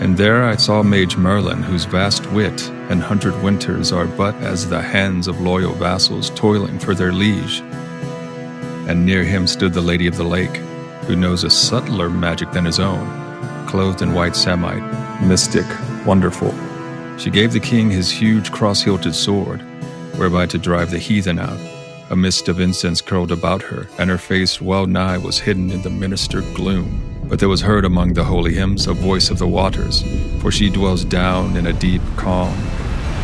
And 0.00 0.16
there 0.16 0.44
I 0.44 0.54
saw 0.54 0.84
Mage 0.84 1.16
Merlin, 1.16 1.64
whose 1.64 1.86
vast 1.86 2.24
wit 2.30 2.68
and 2.88 3.02
hundred 3.02 3.42
winters 3.42 3.90
are 3.90 4.06
but 4.06 4.36
as 4.36 4.68
the 4.68 4.80
hands 4.80 5.26
of 5.26 5.40
loyal 5.40 5.72
vassals 5.72 6.30
toiling 6.30 6.78
for 6.78 6.94
their 6.94 7.12
liege. 7.12 7.62
And 8.88 9.04
near 9.04 9.24
him 9.24 9.48
stood 9.48 9.72
the 9.72 9.80
Lady 9.80 10.06
of 10.06 10.16
the 10.16 10.22
Lake, 10.24 10.60
who 11.02 11.16
knows 11.16 11.44
a 11.44 11.50
subtler 11.50 12.08
magic 12.08 12.52
than 12.52 12.64
his 12.64 12.78
own, 12.80 13.66
clothed 13.66 14.02
in 14.02 14.14
white 14.14 14.36
samite, 14.36 14.82
mystic, 15.22 15.66
wonderful. 16.06 16.54
She 17.18 17.30
gave 17.30 17.52
the 17.52 17.60
king 17.60 17.90
his 17.90 18.10
huge 18.10 18.50
cross 18.52 18.82
hilted 18.82 19.14
sword, 19.14 19.60
whereby 20.16 20.46
to 20.46 20.58
drive 20.58 20.90
the 20.90 20.98
heathen 20.98 21.38
out. 21.38 21.58
A 22.10 22.16
mist 22.16 22.48
of 22.48 22.60
incense 22.60 23.00
curled 23.00 23.32
about 23.32 23.62
her, 23.62 23.88
and 23.98 24.10
her 24.10 24.18
face 24.18 24.60
well 24.60 24.86
nigh 24.86 25.18
was 25.18 25.38
hidden 25.38 25.70
in 25.70 25.82
the 25.82 25.90
ministered 25.90 26.44
gloom. 26.54 27.00
But 27.24 27.38
there 27.38 27.48
was 27.48 27.62
heard 27.62 27.84
among 27.84 28.12
the 28.12 28.24
holy 28.24 28.54
hymns 28.54 28.86
a 28.86 28.92
voice 28.92 29.30
of 29.30 29.38
the 29.38 29.48
waters, 29.48 30.04
for 30.40 30.50
she 30.50 30.68
dwells 30.68 31.04
down 31.04 31.56
in 31.56 31.66
a 31.66 31.72
deep 31.72 32.02
calm. 32.16 32.52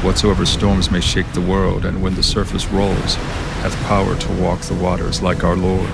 Whatsoever 0.02 0.46
storms 0.46 0.90
may 0.90 1.00
shake 1.00 1.30
the 1.32 1.40
world, 1.40 1.84
and 1.84 2.02
when 2.02 2.14
the 2.14 2.22
surface 2.22 2.66
rolls, 2.68 3.16
hath 3.60 3.76
power 3.86 4.16
to 4.16 4.32
walk 4.40 4.60
the 4.60 4.74
waters 4.74 5.20
like 5.20 5.44
our 5.44 5.56
Lord. 5.56 5.90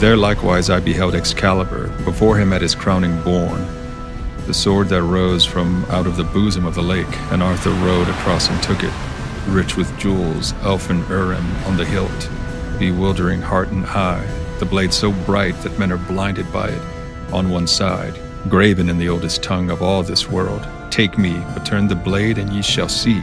There 0.00 0.16
likewise 0.16 0.68
I 0.68 0.80
beheld 0.80 1.14
Excalibur, 1.14 1.88
before 2.04 2.36
him 2.36 2.52
at 2.52 2.62
his 2.62 2.74
crowning 2.74 3.20
born, 3.22 3.66
the 4.46 4.54
sword 4.54 4.88
that 4.90 5.02
rose 5.02 5.44
from 5.44 5.84
out 5.86 6.06
of 6.06 6.16
the 6.16 6.24
bosom 6.24 6.66
of 6.66 6.74
the 6.74 6.82
lake, 6.82 7.06
and 7.32 7.42
Arthur 7.42 7.70
rode 7.70 8.08
across 8.08 8.48
and 8.48 8.62
took 8.62 8.84
it, 8.84 8.92
rich 9.48 9.76
with 9.76 9.98
jewels, 9.98 10.52
elfin 10.62 11.04
Urim 11.08 11.46
on 11.64 11.76
the 11.76 11.84
hilt, 11.84 12.30
bewildering 12.78 13.40
heart 13.40 13.68
and 13.68 13.86
eye, 13.86 14.26
the 14.58 14.66
blade 14.66 14.92
so 14.92 15.12
bright 15.24 15.56
that 15.62 15.78
men 15.78 15.90
are 15.90 15.96
blinded 15.96 16.52
by 16.52 16.68
it, 16.68 16.82
on 17.32 17.50
one 17.50 17.66
side, 17.66 18.20
graven 18.48 18.88
in 18.88 18.98
the 18.98 19.08
oldest 19.08 19.42
tongue 19.42 19.70
of 19.70 19.82
all 19.82 20.02
this 20.02 20.30
world. 20.30 20.66
Take 20.90 21.18
me, 21.18 21.42
but 21.52 21.66
turn 21.66 21.88
the 21.88 21.96
blade, 21.96 22.38
and 22.38 22.52
ye 22.52 22.62
shall 22.62 22.88
see. 22.88 23.22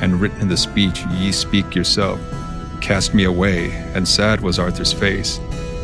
And 0.00 0.20
written 0.20 0.40
in 0.40 0.48
the 0.48 0.56
speech, 0.56 1.04
ye 1.06 1.30
speak 1.32 1.74
yourself. 1.74 2.20
Cast 2.80 3.14
me 3.14 3.24
away, 3.24 3.72
and 3.94 4.08
sad 4.08 4.40
was 4.40 4.58
Arthur's 4.58 4.92
face, 4.92 5.38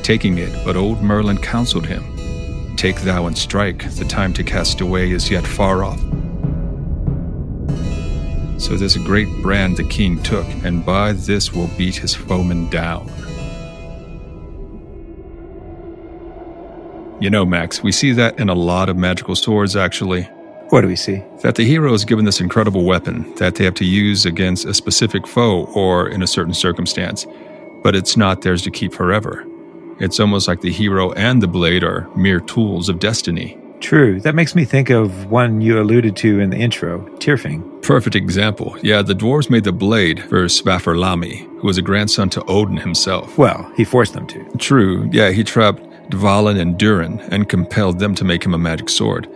taking 0.04 0.38
it, 0.38 0.52
but 0.64 0.76
old 0.76 1.02
Merlin 1.02 1.38
counseled 1.38 1.86
him 1.86 2.04
Take 2.76 3.00
thou 3.00 3.26
and 3.26 3.38
strike, 3.38 3.90
the 3.94 4.04
time 4.04 4.34
to 4.34 4.44
cast 4.44 4.80
away 4.80 5.10
is 5.10 5.30
yet 5.30 5.46
far 5.46 5.84
off. 5.84 6.00
So 8.60 8.76
this 8.76 8.96
great 8.98 9.28
brand 9.40 9.76
the 9.76 9.84
king 9.84 10.22
took, 10.22 10.46
and 10.64 10.84
by 10.84 11.12
this 11.12 11.52
will 11.52 11.70
beat 11.78 11.96
his 11.96 12.14
foemen 12.14 12.68
down. 12.68 13.10
You 17.20 17.30
know, 17.30 17.46
Max, 17.46 17.82
we 17.82 17.92
see 17.92 18.12
that 18.12 18.38
in 18.38 18.50
a 18.50 18.54
lot 18.54 18.88
of 18.88 18.98
magical 18.98 19.36
swords, 19.36 19.76
actually. 19.76 20.22
What 20.70 20.82
do 20.82 20.88
we 20.88 20.96
see? 20.96 21.22
That 21.42 21.54
the 21.54 21.64
hero 21.64 21.94
is 21.94 22.04
given 22.04 22.24
this 22.24 22.40
incredible 22.40 22.84
weapon 22.84 23.34
that 23.36 23.54
they 23.54 23.64
have 23.64 23.74
to 23.74 23.84
use 23.84 24.26
against 24.26 24.66
a 24.66 24.74
specific 24.74 25.26
foe 25.26 25.66
or 25.74 26.08
in 26.08 26.22
a 26.22 26.26
certain 26.26 26.54
circumstance, 26.54 27.26
but 27.82 27.94
it's 27.94 28.16
not 28.16 28.42
theirs 28.42 28.62
to 28.62 28.70
keep 28.70 28.92
forever. 28.92 29.46
It's 30.00 30.20
almost 30.20 30.48
like 30.48 30.60
the 30.60 30.72
hero 30.72 31.12
and 31.12 31.42
the 31.42 31.48
blade 31.48 31.84
are 31.84 32.08
mere 32.16 32.40
tools 32.40 32.88
of 32.88 32.98
destiny. 32.98 33.58
True. 33.80 34.18
That 34.20 34.34
makes 34.34 34.54
me 34.54 34.64
think 34.64 34.88
of 34.88 35.30
one 35.30 35.60
you 35.60 35.78
alluded 35.78 36.16
to 36.16 36.40
in 36.40 36.50
the 36.50 36.56
intro, 36.56 37.00
Tyrfing. 37.18 37.82
Perfect 37.82 38.16
example. 38.16 38.76
Yeah, 38.82 39.02
the 39.02 39.14
dwarves 39.14 39.50
made 39.50 39.64
the 39.64 39.72
blade 39.72 40.22
for 40.24 40.46
Svafrlami, 40.46 41.46
who 41.60 41.66
was 41.66 41.76
a 41.76 41.82
grandson 41.82 42.30
to 42.30 42.44
Odin 42.46 42.78
himself. 42.78 43.36
Well, 43.36 43.70
he 43.76 43.84
forced 43.84 44.14
them 44.14 44.26
to. 44.28 44.42
True. 44.58 45.08
Yeah, 45.12 45.32
he 45.32 45.44
trapped 45.44 45.82
Dvalin 46.10 46.58
and 46.58 46.78
Durin 46.78 47.20
and 47.30 47.48
compelled 47.48 47.98
them 47.98 48.14
to 48.14 48.24
make 48.24 48.44
him 48.44 48.54
a 48.54 48.58
magic 48.58 48.88
sword. 48.88 49.28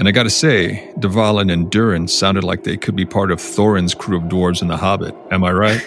And 0.00 0.08
I 0.08 0.12
gotta 0.12 0.30
say, 0.30 0.90
Dvalin 0.98 1.52
and 1.52 1.70
Durin 1.70 2.08
sounded 2.08 2.42
like 2.42 2.64
they 2.64 2.78
could 2.78 2.96
be 2.96 3.04
part 3.04 3.30
of 3.30 3.38
Thorin's 3.38 3.94
crew 3.94 4.16
of 4.16 4.22
dwarves 4.24 4.62
in 4.62 4.68
The 4.68 4.78
Hobbit. 4.78 5.14
Am 5.30 5.44
I 5.44 5.52
right? 5.52 5.78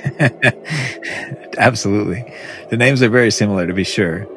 Absolutely. 1.58 2.24
The 2.70 2.78
names 2.78 3.02
are 3.02 3.10
very 3.10 3.32
similar, 3.32 3.66
to 3.66 3.74
be 3.74 3.84
sure. 3.84 4.28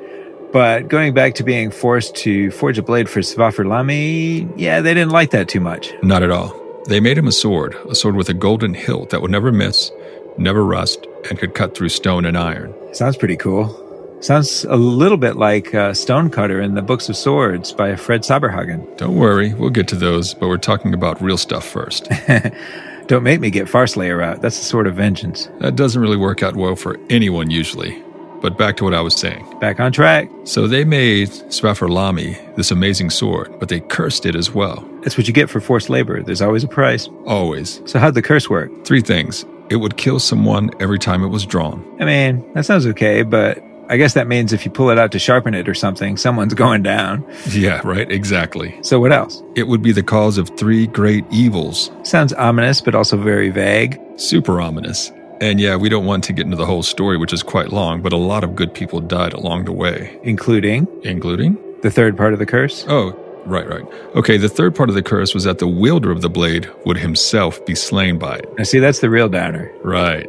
But 0.51 0.89
going 0.89 1.13
back 1.13 1.35
to 1.35 1.45
being 1.45 1.71
forced 1.71 2.17
to 2.17 2.51
forge 2.53 2.79
a 2.79 2.83
blade 2.83 3.11
for 3.11 3.21
Svafrlami, 3.21 4.51
yeah, 4.57 4.81
they 4.81 4.95
didn't 4.95 5.13
like 5.13 5.33
that 5.33 5.47
too 5.47 5.61
much. 5.61 5.93
Not 6.03 6.23
at 6.23 6.31
all. 6.31 6.59
They 6.89 6.99
made 6.99 7.19
him 7.19 7.29
a 7.29 7.33
sword, 7.33 7.77
a 7.87 7.95
sword 7.95 8.17
with 8.17 8.31
a 8.31 8.35
golden 8.35 8.73
hilt 8.73 9.11
that 9.11 9.21
would 9.21 9.31
never 9.31 9.53
miss, 9.53 9.93
never 10.39 10.65
rust, 10.65 11.07
and 11.29 11.39
could 11.39 11.53
cut 11.53 11.77
through 11.77 11.91
stone 11.91 12.25
and 12.25 12.39
iron. 12.39 12.73
Sounds 12.95 13.19
pretty 13.19 13.37
cool. 13.37 13.86
Sounds 14.21 14.65
a 14.65 14.77
little 14.77 15.19
bit 15.19 15.37
like 15.37 15.75
uh, 15.75 15.93
Stonecutter 15.93 16.61
in 16.61 16.75
the 16.75 16.83
Books 16.83 17.09
of 17.09 17.17
Swords 17.17 17.73
by 17.73 17.95
Fred 17.97 18.23
Saberhagen. 18.23 18.97
Don't 18.97 19.17
worry, 19.17 19.53
we'll 19.55 19.71
get 19.71 19.89
to 19.89 19.97
those, 19.97 20.33
but 20.35 20.49
we're 20.49 20.57
talking 20.57 20.95
about 20.95 21.21
real 21.21 21.37
stuff 21.37 21.67
first. 21.67 22.09
Don't 23.07 23.23
make 23.23 23.41
me 23.41 23.51
get 23.51 23.69
Farslayer 23.69 24.25
out. 24.25 24.41
That's 24.41 24.59
the 24.59 24.65
sort 24.65 24.87
of 24.87 24.97
vengeance. 24.97 25.49
That 25.61 25.77
doesn't 25.77 26.01
really 26.01 26.17
work 26.17 26.43
out 26.43 26.57
well 26.57 26.75
for 26.75 26.99
anyone 27.09 27.51
usually. 27.51 28.03
But 28.41 28.59
back 28.59 28.77
to 28.79 28.85
what 28.85 28.95
I 28.95 29.01
was 29.01 29.15
saying. 29.15 29.47
Back 29.61 29.81
on 29.81 29.93
track. 29.93 30.29
So 30.45 30.67
they 30.67 30.85
made 30.85 31.29
Svafrlami 31.29 32.57
this 32.57 32.71
amazing 32.71 33.11
sword, 33.11 33.59
but 33.59 33.69
they 33.69 33.81
cursed 33.81 34.27
it 34.27 34.35
as 34.35 34.51
well. 34.51 34.85
That's 35.03 35.17
what 35.17 35.29
you 35.29 35.33
get 35.33 35.49
for 35.49 35.61
forced 35.61 35.89
labor. 35.89 36.23
There's 36.23 36.43
always 36.43 36.65
a 36.65 36.69
price. 36.69 37.09
Always. 37.27 37.81
So 37.87 37.99
how'd 37.99 38.15
the 38.15 38.23
curse 38.23 38.51
work? 38.51 38.71
Three 38.85 39.01
things. 39.03 39.45
It 39.69 39.77
would 39.77 39.97
kill 39.97 40.19
someone 40.19 40.71
every 40.81 40.99
time 40.99 41.23
it 41.23 41.29
was 41.29 41.47
drawn. 41.47 41.85
I 42.01 42.05
mean, 42.05 42.53
that 42.55 42.65
sounds 42.65 42.87
okay, 42.87 43.23
but 43.23 43.63
I 43.89 43.97
guess 43.97 44.15
that 44.15 44.27
means 44.27 44.53
if 44.53 44.65
you 44.65 44.71
pull 44.71 44.91
it 44.91 44.99
out 44.99 45.13
to 45.13 45.19
sharpen 45.19 45.55
it 45.55 45.69
or 45.69 45.75
something, 45.75 46.17
someone's 46.17 46.55
going 46.65 46.83
down. 46.83 47.25
Yeah, 47.51 47.81
right, 47.85 48.11
exactly. 48.11 48.77
So 48.83 48.99
what 49.01 49.13
else? 49.13 49.43
It 49.55 49.69
would 49.69 49.83
be 49.83 49.93
the 49.93 50.03
cause 50.03 50.39
of 50.39 50.49
three 50.57 50.87
great 50.87 51.25
evils. 51.31 51.91
Sounds 52.03 52.33
ominous, 52.35 52.81
but 52.81 52.95
also 52.95 53.17
very 53.17 53.51
vague. 53.51 54.01
Super 54.17 54.61
ominous. 54.61 55.13
And 55.41 55.61
yeah, 55.61 55.77
we 55.77 55.89
don't 55.89 56.07
want 56.07 56.25
to 56.25 56.33
get 56.33 56.47
into 56.47 56.57
the 56.57 56.65
whole 56.67 56.83
story, 56.83 57.19
which 57.19 57.33
is 57.33 57.43
quite 57.43 57.71
long, 57.71 58.01
but 58.01 58.13
a 58.13 58.17
lot 58.17 58.43
of 58.43 58.57
good 58.57 58.73
people 58.73 59.01
died 59.01 59.35
along 59.35 59.67
the 59.67 59.73
way. 59.73 60.19
Including? 60.23 60.89
Including? 61.03 61.59
The 61.83 61.91
third 61.91 62.17
part 62.17 62.33
of 62.33 62.39
the 62.39 62.47
curse? 62.47 62.87
Oh, 62.89 63.11
right, 63.45 63.69
right. 63.69 63.85
Okay, 64.15 64.39
the 64.39 64.49
third 64.49 64.75
part 64.75 64.89
of 64.89 64.95
the 64.95 65.03
curse 65.03 65.35
was 65.35 65.45
that 65.45 65.59
the 65.59 65.69
wielder 65.69 66.11
of 66.11 66.23
the 66.23 66.31
blade 66.31 66.71
would 66.87 66.97
himself 66.97 67.65
be 67.67 67.75
slain 67.75 68.19
by 68.19 68.37
it. 68.37 68.51
Now, 68.57 68.65
see, 68.65 68.79
that's 68.79 69.01
the 69.01 69.11
real 69.11 69.29
downer. 69.29 69.71
Right. 69.85 70.27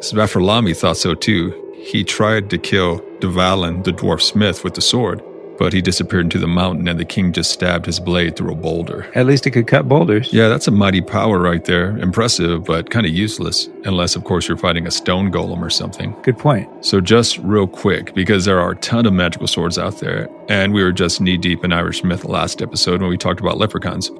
Svafrlami 0.00 0.76
thought 0.76 0.96
so 0.98 1.14
too. 1.14 1.58
He 1.82 2.04
tried 2.04 2.48
to 2.50 2.58
kill 2.58 3.00
Dvalin, 3.18 3.82
the 3.82 3.92
dwarf 3.92 4.22
smith, 4.22 4.62
with 4.62 4.74
the 4.74 4.80
sword, 4.80 5.20
but 5.58 5.72
he 5.72 5.82
disappeared 5.82 6.26
into 6.26 6.38
the 6.38 6.46
mountain 6.46 6.86
and 6.86 6.98
the 6.98 7.04
king 7.04 7.32
just 7.32 7.50
stabbed 7.50 7.86
his 7.86 7.98
blade 7.98 8.36
through 8.36 8.52
a 8.52 8.54
boulder. 8.54 9.10
At 9.16 9.26
least 9.26 9.46
it 9.48 9.50
could 9.50 9.66
cut 9.66 9.88
boulders. 9.88 10.32
Yeah, 10.32 10.48
that's 10.48 10.68
a 10.68 10.70
mighty 10.70 11.00
power 11.00 11.40
right 11.40 11.64
there. 11.64 11.98
Impressive, 11.98 12.64
but 12.64 12.90
kind 12.90 13.04
of 13.04 13.12
useless, 13.12 13.68
unless, 13.84 14.14
of 14.14 14.22
course, 14.22 14.46
you're 14.46 14.56
fighting 14.56 14.86
a 14.86 14.92
stone 14.92 15.32
golem 15.32 15.60
or 15.60 15.70
something. 15.70 16.14
Good 16.22 16.38
point. 16.38 16.68
So, 16.84 17.00
just 17.00 17.38
real 17.38 17.66
quick, 17.66 18.14
because 18.14 18.44
there 18.44 18.60
are 18.60 18.70
a 18.70 18.76
ton 18.76 19.04
of 19.04 19.12
magical 19.12 19.48
swords 19.48 19.76
out 19.76 19.98
there, 19.98 20.28
and 20.48 20.72
we 20.72 20.84
were 20.84 20.92
just 20.92 21.20
knee 21.20 21.36
deep 21.36 21.64
in 21.64 21.72
Irish 21.72 22.04
myth 22.04 22.24
last 22.24 22.62
episode 22.62 23.00
when 23.00 23.10
we 23.10 23.18
talked 23.18 23.40
about 23.40 23.58
leprechauns, 23.58 24.10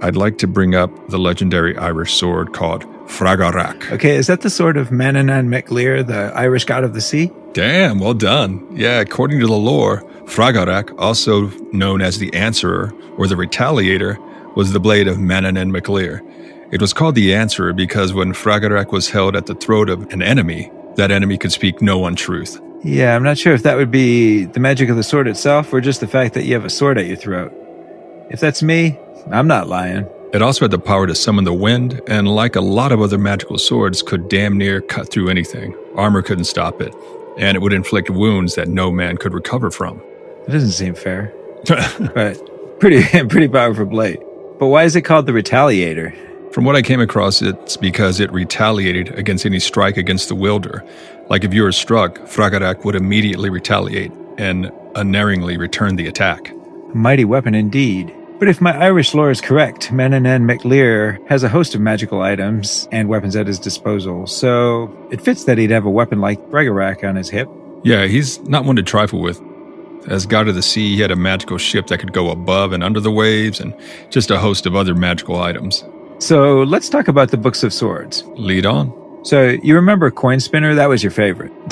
I'd 0.00 0.16
like 0.16 0.38
to 0.38 0.48
bring 0.48 0.74
up 0.74 0.90
the 1.10 1.18
legendary 1.18 1.76
Irish 1.76 2.14
sword 2.14 2.54
called 2.54 2.84
Fragarak. 3.12 3.92
Okay, 3.92 4.16
is 4.16 4.26
that 4.26 4.40
the 4.40 4.48
sword 4.48 4.78
of 4.78 4.88
Manannán 4.88 5.46
mac 5.46 5.70
Lir, 5.70 6.02
the 6.02 6.32
Irish 6.34 6.64
god 6.64 6.82
of 6.82 6.94
the 6.94 7.00
sea? 7.00 7.30
Damn, 7.52 7.98
well 7.98 8.14
done. 8.14 8.66
Yeah, 8.74 9.00
according 9.00 9.38
to 9.40 9.46
the 9.46 9.52
lore, 9.52 10.02
Fragarak, 10.24 10.94
also 10.98 11.48
known 11.72 12.00
as 12.00 12.18
the 12.18 12.32
Answerer 12.32 12.92
or 13.18 13.26
the 13.26 13.34
Retaliator, 13.34 14.16
was 14.56 14.72
the 14.72 14.80
blade 14.80 15.08
of 15.08 15.18
Manannán 15.18 15.70
mac 15.70 15.88
Lir. 15.88 16.22
It 16.72 16.80
was 16.80 16.94
called 16.94 17.14
the 17.14 17.34
Answerer 17.34 17.74
because 17.74 18.14
when 18.14 18.32
Fragarak 18.32 18.92
was 18.92 19.10
held 19.10 19.36
at 19.36 19.44
the 19.44 19.54
throat 19.54 19.90
of 19.90 20.10
an 20.10 20.22
enemy, 20.22 20.72
that 20.96 21.10
enemy 21.10 21.36
could 21.36 21.52
speak 21.52 21.82
no 21.82 22.06
untruth. 22.06 22.58
Yeah, 22.82 23.14
I'm 23.14 23.22
not 23.22 23.36
sure 23.36 23.52
if 23.52 23.62
that 23.64 23.76
would 23.76 23.90
be 23.90 24.44
the 24.44 24.58
magic 24.58 24.88
of 24.88 24.96
the 24.96 25.02
sword 25.02 25.28
itself 25.28 25.72
or 25.72 25.82
just 25.82 26.00
the 26.00 26.08
fact 26.08 26.32
that 26.34 26.44
you 26.44 26.54
have 26.54 26.64
a 26.64 26.70
sword 26.70 26.96
at 26.98 27.06
your 27.06 27.16
throat. 27.16 27.52
If 28.30 28.40
that's 28.40 28.62
me, 28.62 28.98
I'm 29.30 29.46
not 29.46 29.68
lying. 29.68 30.08
It 30.32 30.40
also 30.40 30.64
had 30.64 30.70
the 30.70 30.78
power 30.78 31.06
to 31.06 31.14
summon 31.14 31.44
the 31.44 31.52
wind, 31.52 32.00
and 32.06 32.26
like 32.26 32.56
a 32.56 32.62
lot 32.62 32.90
of 32.90 33.02
other 33.02 33.18
magical 33.18 33.58
swords, 33.58 34.02
could 34.02 34.28
damn 34.28 34.56
near 34.56 34.80
cut 34.80 35.10
through 35.10 35.28
anything. 35.28 35.76
Armor 35.94 36.22
couldn't 36.22 36.44
stop 36.44 36.80
it, 36.80 36.94
and 37.36 37.54
it 37.54 37.60
would 37.60 37.74
inflict 37.74 38.08
wounds 38.08 38.54
that 38.54 38.68
no 38.68 38.90
man 38.90 39.18
could 39.18 39.34
recover 39.34 39.70
from. 39.70 40.00
It 40.48 40.52
doesn't 40.52 40.72
seem 40.72 40.94
fair. 40.94 41.34
but 42.14 42.80
pretty 42.80 43.02
pretty 43.28 43.48
powerful 43.48 43.84
blade. 43.84 44.20
But 44.58 44.68
why 44.68 44.84
is 44.84 44.96
it 44.96 45.02
called 45.02 45.26
the 45.26 45.32
Retaliator? 45.32 46.16
From 46.52 46.64
what 46.64 46.76
I 46.76 46.82
came 46.82 47.00
across, 47.00 47.42
it's 47.42 47.76
because 47.76 48.20
it 48.20 48.32
retaliated 48.32 49.10
against 49.18 49.46
any 49.46 49.58
strike 49.58 49.96
against 49.96 50.28
the 50.28 50.34
wielder. 50.34 50.84
Like 51.28 51.44
if 51.44 51.52
you 51.54 51.62
were 51.62 51.72
struck, 51.72 52.18
Fragarak 52.20 52.84
would 52.84 52.94
immediately 52.94 53.50
retaliate 53.50 54.12
and 54.38 54.70
unerringly 54.94 55.56
return 55.56 55.96
the 55.96 56.06
attack. 56.06 56.50
A 56.50 56.96
mighty 56.96 57.24
weapon 57.24 57.54
indeed. 57.54 58.14
But 58.42 58.48
if 58.48 58.60
my 58.60 58.76
Irish 58.76 59.14
lore 59.14 59.30
is 59.30 59.40
correct, 59.40 59.92
Manannán 59.92 60.42
mac 60.42 60.64
Lir 60.64 61.20
has 61.28 61.44
a 61.44 61.48
host 61.48 61.76
of 61.76 61.80
magical 61.80 62.22
items 62.22 62.88
and 62.90 63.08
weapons 63.08 63.36
at 63.36 63.46
his 63.46 63.60
disposal, 63.60 64.26
so 64.26 64.92
it 65.12 65.20
fits 65.20 65.44
that 65.44 65.58
he'd 65.58 65.70
have 65.70 65.84
a 65.84 65.90
weapon 65.90 66.20
like 66.20 66.40
Fragarak 66.50 67.08
on 67.08 67.14
his 67.14 67.30
hip. 67.30 67.48
Yeah, 67.84 68.06
he's 68.06 68.40
not 68.40 68.64
one 68.64 68.74
to 68.74 68.82
trifle 68.82 69.20
with. 69.20 69.40
As 70.08 70.26
god 70.26 70.48
of 70.48 70.56
the 70.56 70.62
sea, 70.62 70.96
he 70.96 71.00
had 71.00 71.12
a 71.12 71.16
magical 71.16 71.56
ship 71.56 71.86
that 71.86 71.98
could 71.98 72.12
go 72.12 72.30
above 72.30 72.72
and 72.72 72.82
under 72.82 72.98
the 72.98 73.12
waves, 73.12 73.60
and 73.60 73.76
just 74.10 74.28
a 74.28 74.40
host 74.40 74.66
of 74.66 74.74
other 74.74 74.96
magical 74.96 75.40
items. 75.40 75.84
So 76.18 76.64
let's 76.64 76.88
talk 76.88 77.06
about 77.06 77.30
the 77.30 77.36
Books 77.36 77.62
of 77.62 77.72
Swords. 77.72 78.24
Lead 78.34 78.66
on. 78.66 78.92
So 79.24 79.50
you 79.50 79.76
remember 79.76 80.10
Coin 80.10 80.40
Spinner? 80.40 80.74
That 80.74 80.88
was 80.88 81.00
your 81.00 81.12
favorite. 81.12 81.52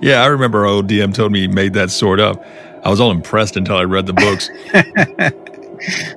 yeah, 0.00 0.22
I 0.22 0.26
remember 0.26 0.64
old 0.64 0.86
DM 0.86 1.12
told 1.12 1.32
me 1.32 1.40
he 1.40 1.48
made 1.48 1.72
that 1.72 1.90
sword 1.90 2.20
up. 2.20 2.40
I 2.82 2.90
was 2.90 3.00
all 3.00 3.10
impressed 3.10 3.56
until 3.56 3.76
I 3.76 3.84
read 3.84 4.06
the 4.06 4.12
books. 4.12 4.50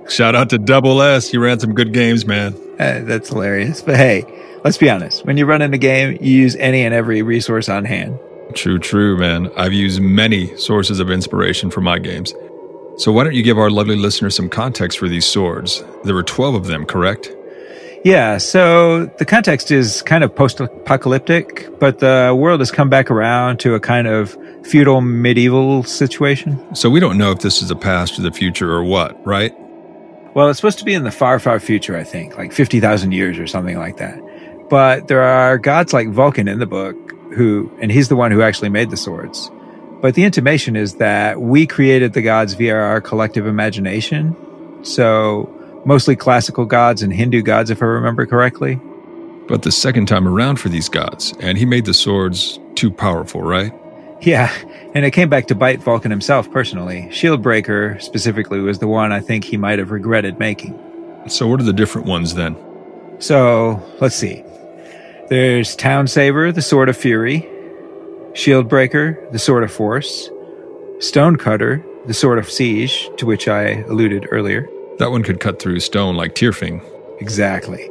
Shout 0.14 0.36
out 0.36 0.50
to 0.52 0.58
Double 0.58 1.02
S. 1.02 1.34
You 1.34 1.42
ran 1.42 1.60
some 1.60 1.74
good 1.74 1.94
games, 1.94 2.26
man. 2.26 2.56
Uh, 2.80 3.02
that's 3.04 3.30
hilarious. 3.30 3.82
But 3.82 3.98
hey, 3.98 4.26
let's 4.64 4.78
be 4.78 4.90
honest. 4.90 5.26
When 5.26 5.38
you 5.38 5.46
run 5.46 5.62
in 5.62 5.74
a 5.74 5.78
game, 5.78 6.18
you 6.22 6.34
use 6.34 6.56
any 6.58 6.84
and 6.84 6.94
every 6.94 7.22
resource 7.22 7.70
on 7.70 7.86
hand. 7.86 8.20
True, 8.54 8.80
true, 8.80 9.18
man. 9.18 9.52
I've 9.58 9.74
used 9.74 10.02
many 10.02 10.56
sources 10.58 11.00
of 11.00 11.10
inspiration 11.10 11.72
for 11.72 11.82
my 11.82 12.00
games. 12.00 12.34
So 12.98 13.12
why 13.12 13.24
don't 13.24 13.34
you 13.34 13.44
give 13.44 13.58
our 13.58 13.70
lovely 13.70 13.96
listeners 13.96 14.36
some 14.36 14.50
context 14.50 15.00
for 15.00 15.10
these 15.10 15.26
swords? 15.26 15.84
There 16.04 16.16
were 16.16 16.24
12 16.24 16.56
of 16.56 16.66
them, 16.68 16.86
correct? 16.86 17.30
Yeah, 18.06 18.38
so 18.38 19.08
the 19.18 19.26
context 19.26 19.72
is 19.72 20.04
kind 20.04 20.24
of 20.24 20.36
post 20.36 20.60
apocalyptic, 20.60 21.68
but 21.80 21.98
the 21.98 22.36
world 22.38 22.60
has 22.60 22.70
come 22.70 22.88
back 22.88 23.10
around 23.10 23.60
to 23.62 23.74
a 23.74 23.80
kind 23.80 24.06
of 24.06 24.38
feudal 24.64 25.02
medieval 25.02 25.82
situation. 25.82 26.76
So 26.76 26.92
we 26.92 27.00
don't 27.00 27.18
know 27.18 27.32
if 27.32 27.40
this 27.40 27.64
is 27.64 27.70
the 27.70 27.76
past 27.76 28.20
or 28.20 28.22
the 28.22 28.32
future 28.32 28.72
or 28.72 28.84
what, 28.84 29.26
right? 29.26 29.56
Well, 30.36 30.52
it's 30.52 30.60
supposed 30.60 30.78
to 30.78 30.86
be 30.86 30.94
in 30.94 31.04
the 31.04 31.10
far, 31.10 31.40
far 31.40 31.60
future, 31.60 31.98
I 31.98 32.04
think, 32.04 32.38
like 32.38 32.54
50,000 32.54 33.12
years 33.12 33.40
or 33.40 33.48
something 33.48 33.80
like 33.80 33.98
that. 33.98 34.22
But 34.70 35.08
there 35.08 35.24
are 35.24 35.58
gods 35.58 35.92
like 35.92 36.10
Vulcan 36.10 36.48
in 36.48 36.60
the 36.60 36.68
book 36.68 36.96
who, 37.34 37.76
and 37.82 37.92
he's 37.92 38.08
the 38.08 38.16
one 38.16 38.32
who 38.32 38.44
actually 38.44 38.70
made 38.70 38.92
the 38.92 38.98
swords, 38.98 39.50
But 40.06 40.14
the 40.14 40.26
intimation 40.26 40.76
is 40.76 40.96
that 40.98 41.42
we 41.42 41.66
created 41.66 42.14
the 42.14 42.22
gods 42.22 42.54
via 42.54 42.76
our 42.76 43.02
collective 43.02 43.48
imagination. 43.48 44.36
So, 44.84 45.50
mostly 45.86 46.16
classical 46.16 46.66
gods 46.66 47.02
and 47.02 47.14
Hindu 47.14 47.42
gods, 47.42 47.70
if 47.70 47.82
I 47.82 47.86
remember 47.86 48.26
correctly. 48.26 48.80
But 49.48 49.62
the 49.62 49.72
second 49.72 50.08
time 50.08 50.28
around 50.28 50.58
for 50.58 50.70
these 50.70 50.90
gods, 50.90 51.34
and 51.40 51.58
he 51.58 51.66
made 51.66 51.86
the 51.86 51.94
swords 51.94 52.60
too 52.74 52.92
powerful, 52.92 53.42
right? 53.42 53.74
Yeah, 54.22 54.52
and 54.96 55.06
it 55.06 55.12
came 55.12 55.30
back 55.30 55.48
to 55.48 55.56
bite 55.56 55.84
Vulcan 55.84 56.10
himself 56.10 56.50
personally. 56.52 57.04
Shieldbreaker, 57.12 58.02
specifically, 58.02 58.60
was 58.60 58.80
the 58.80 58.88
one 58.88 59.12
I 59.12 59.20
think 59.20 59.44
he 59.44 59.58
might 59.58 59.78
have 59.78 59.92
regretted 59.92 60.40
making. 60.40 60.80
So, 61.28 61.48
what 61.48 61.60
are 61.60 61.64
the 61.64 61.74
different 61.74 62.08
ones 62.08 62.34
then? 62.34 62.56
So, 63.20 63.82
let's 64.02 64.16
see. 64.16 64.44
There's 65.30 65.76
Town 65.76 66.08
Saver, 66.08 66.52
the 66.52 66.62
Sword 66.62 66.90
of 66.90 66.98
Fury, 66.98 67.48
Shieldbreaker, 68.34 69.32
the 69.32 69.40
Sword 69.40 69.64
of 69.64 69.72
Force, 69.72 70.30
Stonecutter, 71.00 71.84
the 72.06 72.14
Sword 72.14 72.40
of 72.40 72.50
Siege, 72.50 73.10
to 73.18 73.26
which 73.26 73.48
I 73.48 73.84
alluded 73.84 74.28
earlier. 74.32 74.70
That 74.98 75.12
one 75.12 75.24
could 75.24 75.40
cut 75.40 75.62
through 75.62 75.82
stone 75.82 76.16
like 76.16 76.36
Tyrfing. 76.36 76.82
Exactly. 77.20 77.90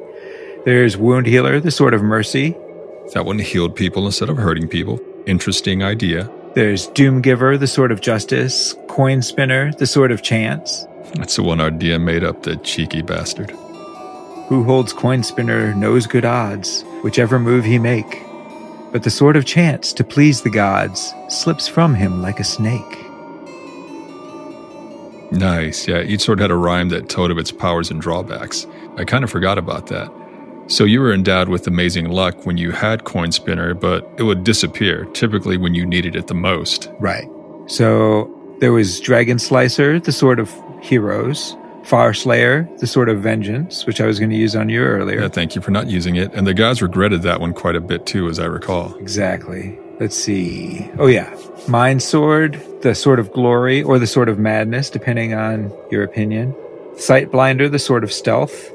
There's 0.64 0.96
Wound 0.96 1.26
Healer, 1.26 1.60
the 1.60 1.70
Sword 1.70 1.92
of 1.92 2.02
Mercy. 2.02 2.56
That 3.12 3.26
one 3.26 3.38
healed 3.38 3.76
people 3.76 4.06
instead 4.06 4.30
of 4.30 4.38
hurting 4.38 4.68
people. 4.68 4.98
Interesting 5.26 5.82
idea. 5.82 6.30
There's 6.54 6.88
Doomgiver, 6.88 7.60
the 7.60 7.66
Sword 7.66 7.92
of 7.92 8.00
Justice. 8.00 8.74
Coin 8.88 9.20
Spinner, 9.20 9.72
the 9.72 9.86
Sword 9.86 10.12
of 10.12 10.22
Chance. 10.22 10.86
That's 11.16 11.36
the 11.36 11.42
one 11.42 11.60
our 11.60 11.70
DM 11.70 12.02
made 12.02 12.24
up, 12.24 12.42
the 12.44 12.56
cheeky 12.56 13.02
bastard. 13.02 13.50
Who 14.48 14.64
holds 14.64 14.92
Coin 14.92 15.22
Spinner 15.22 15.74
knows 15.74 16.06
good 16.06 16.24
odds, 16.24 16.82
whichever 17.02 17.38
move 17.38 17.64
he 17.64 17.78
make. 17.78 18.22
But 18.92 19.02
the 19.02 19.10
Sword 19.10 19.36
of 19.36 19.44
Chance, 19.44 19.92
to 19.94 20.04
please 20.04 20.42
the 20.42 20.50
gods, 20.50 21.12
slips 21.28 21.68
from 21.68 21.94
him 21.94 22.22
like 22.22 22.40
a 22.40 22.44
snake. 22.44 23.03
Nice. 25.30 25.88
Yeah, 25.88 26.02
each 26.02 26.22
sword 26.22 26.40
had 26.40 26.50
a 26.50 26.56
rhyme 26.56 26.88
that 26.90 27.08
told 27.08 27.30
of 27.30 27.38
its 27.38 27.50
powers 27.50 27.90
and 27.90 28.00
drawbacks. 28.00 28.66
I 28.96 29.04
kind 29.04 29.24
of 29.24 29.30
forgot 29.30 29.58
about 29.58 29.86
that. 29.88 30.12
So 30.66 30.84
you 30.84 31.00
were 31.00 31.12
endowed 31.12 31.48
with 31.48 31.66
amazing 31.66 32.08
luck 32.08 32.46
when 32.46 32.56
you 32.56 32.70
had 32.70 33.04
Coin 33.04 33.32
Spinner, 33.32 33.74
but 33.74 34.10
it 34.16 34.22
would 34.22 34.44
disappear, 34.44 35.04
typically 35.06 35.56
when 35.56 35.74
you 35.74 35.84
needed 35.84 36.16
it 36.16 36.28
the 36.28 36.34
most. 36.34 36.90
Right. 36.98 37.28
So 37.66 38.30
there 38.60 38.72
was 38.72 39.00
Dragon 39.00 39.38
Slicer, 39.38 40.00
the 40.00 40.12
Sword 40.12 40.38
of 40.38 40.50
Heroes, 40.80 41.56
Far 41.84 42.14
Slayer, 42.14 42.66
the 42.78 42.86
Sword 42.86 43.10
of 43.10 43.20
Vengeance, 43.20 43.84
which 43.84 44.00
I 44.00 44.06
was 44.06 44.18
going 44.18 44.30
to 44.30 44.36
use 44.36 44.56
on 44.56 44.70
you 44.70 44.80
earlier. 44.80 45.20
Yeah, 45.20 45.28
thank 45.28 45.54
you 45.54 45.60
for 45.60 45.70
not 45.70 45.88
using 45.88 46.16
it. 46.16 46.32
And 46.32 46.46
the 46.46 46.54
guys 46.54 46.80
regretted 46.80 47.22
that 47.22 47.40
one 47.40 47.52
quite 47.52 47.76
a 47.76 47.80
bit 47.80 48.06
too, 48.06 48.28
as 48.28 48.38
I 48.38 48.46
recall. 48.46 48.94
Exactly. 48.96 49.78
Let's 50.00 50.16
see. 50.16 50.90
Oh, 50.98 51.06
yeah. 51.06 51.34
Mind 51.68 52.02
Sword, 52.02 52.60
the 52.82 52.94
Sword 52.94 53.18
of 53.18 53.32
Glory, 53.32 53.82
or 53.82 53.98
the 53.98 54.06
Sword 54.06 54.28
of 54.28 54.38
Madness, 54.38 54.90
depending 54.90 55.34
on 55.34 55.72
your 55.90 56.02
opinion. 56.02 56.54
Sight 56.96 57.30
Blinder, 57.30 57.68
the 57.68 57.78
Sword 57.78 58.04
of 58.04 58.12
Stealth. 58.12 58.70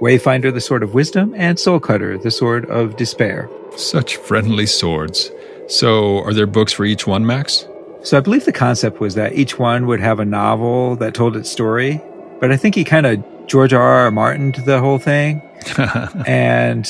Wayfinder, 0.00 0.52
the 0.52 0.60
Sword 0.60 0.82
of 0.82 0.94
Wisdom. 0.94 1.34
And 1.36 1.58
Soul 1.58 1.80
Cutter, 1.80 2.18
the 2.18 2.30
Sword 2.30 2.66
of 2.66 2.96
Despair. 2.96 3.48
Such 3.76 4.16
friendly 4.16 4.66
swords. 4.66 5.30
So, 5.68 6.22
are 6.24 6.34
there 6.34 6.46
books 6.46 6.72
for 6.72 6.84
each 6.84 7.06
one, 7.06 7.24
Max? 7.26 7.66
So, 8.02 8.16
I 8.16 8.20
believe 8.20 8.44
the 8.44 8.52
concept 8.52 9.00
was 9.00 9.14
that 9.14 9.34
each 9.34 9.58
one 9.58 9.86
would 9.86 10.00
have 10.00 10.20
a 10.20 10.24
novel 10.24 10.96
that 10.96 11.14
told 11.14 11.36
its 11.36 11.50
story. 11.50 12.00
But 12.40 12.50
I 12.50 12.56
think 12.56 12.74
he 12.74 12.84
kind 12.84 13.06
of 13.06 13.24
George 13.46 13.72
R. 13.72 13.82
R. 13.82 14.10
Martin 14.10 14.52
to 14.52 14.62
the 14.62 14.80
whole 14.80 14.98
thing. 14.98 15.42
and 16.26 16.86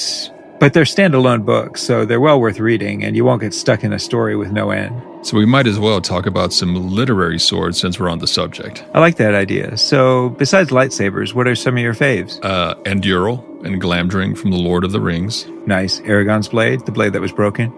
but 0.61 0.75
they're 0.75 0.85
standalone 0.85 1.45
books, 1.45 1.83
so 1.83 2.05
they're 2.05 2.21
well 2.21 2.39
worth 2.41 2.61
reading, 2.61 3.03
and 3.03 3.17
you 3.17 3.25
won't 3.25 3.41
get 3.41 3.55
stuck 3.55 3.83
in 3.83 3.93
a 3.93 3.99
story 3.99 4.37
with 4.37 4.53
no 4.53 4.71
end. 4.71 5.03
So 5.27 5.37
we 5.37 5.47
might 5.47 5.67
as 5.67 5.79
well 5.79 6.01
talk 6.01 6.27
about 6.27 6.53
some 6.53 6.75
literary 6.95 7.39
swords 7.39 7.81
since 7.81 7.99
we're 7.99 8.09
on 8.11 8.21
the 8.21 8.27
subject. 8.27 8.85
I 8.95 9.01
like 9.01 9.17
that 9.17 9.35
idea. 9.35 9.77
So, 9.77 10.31
besides 10.31 10.71
lightsabers, 10.71 11.35
what 11.35 11.49
are 11.49 11.55
some 11.55 11.77
of 11.77 11.83
your 11.83 11.95
faves? 11.95 12.39
Uh, 12.43 12.75
Anduril 12.85 13.45
and 13.65 13.81
Glamdring 13.83 14.37
from 14.37 14.51
The 14.51 14.57
Lord 14.59 14.85
of 14.85 14.93
the 14.93 15.01
Rings. 15.01 15.47
Nice. 15.67 16.01
Aragorn's 16.01 16.49
blade, 16.49 16.87
the 16.87 16.93
blade 16.93 17.13
that 17.15 17.21
was 17.21 17.33
broken. 17.33 17.73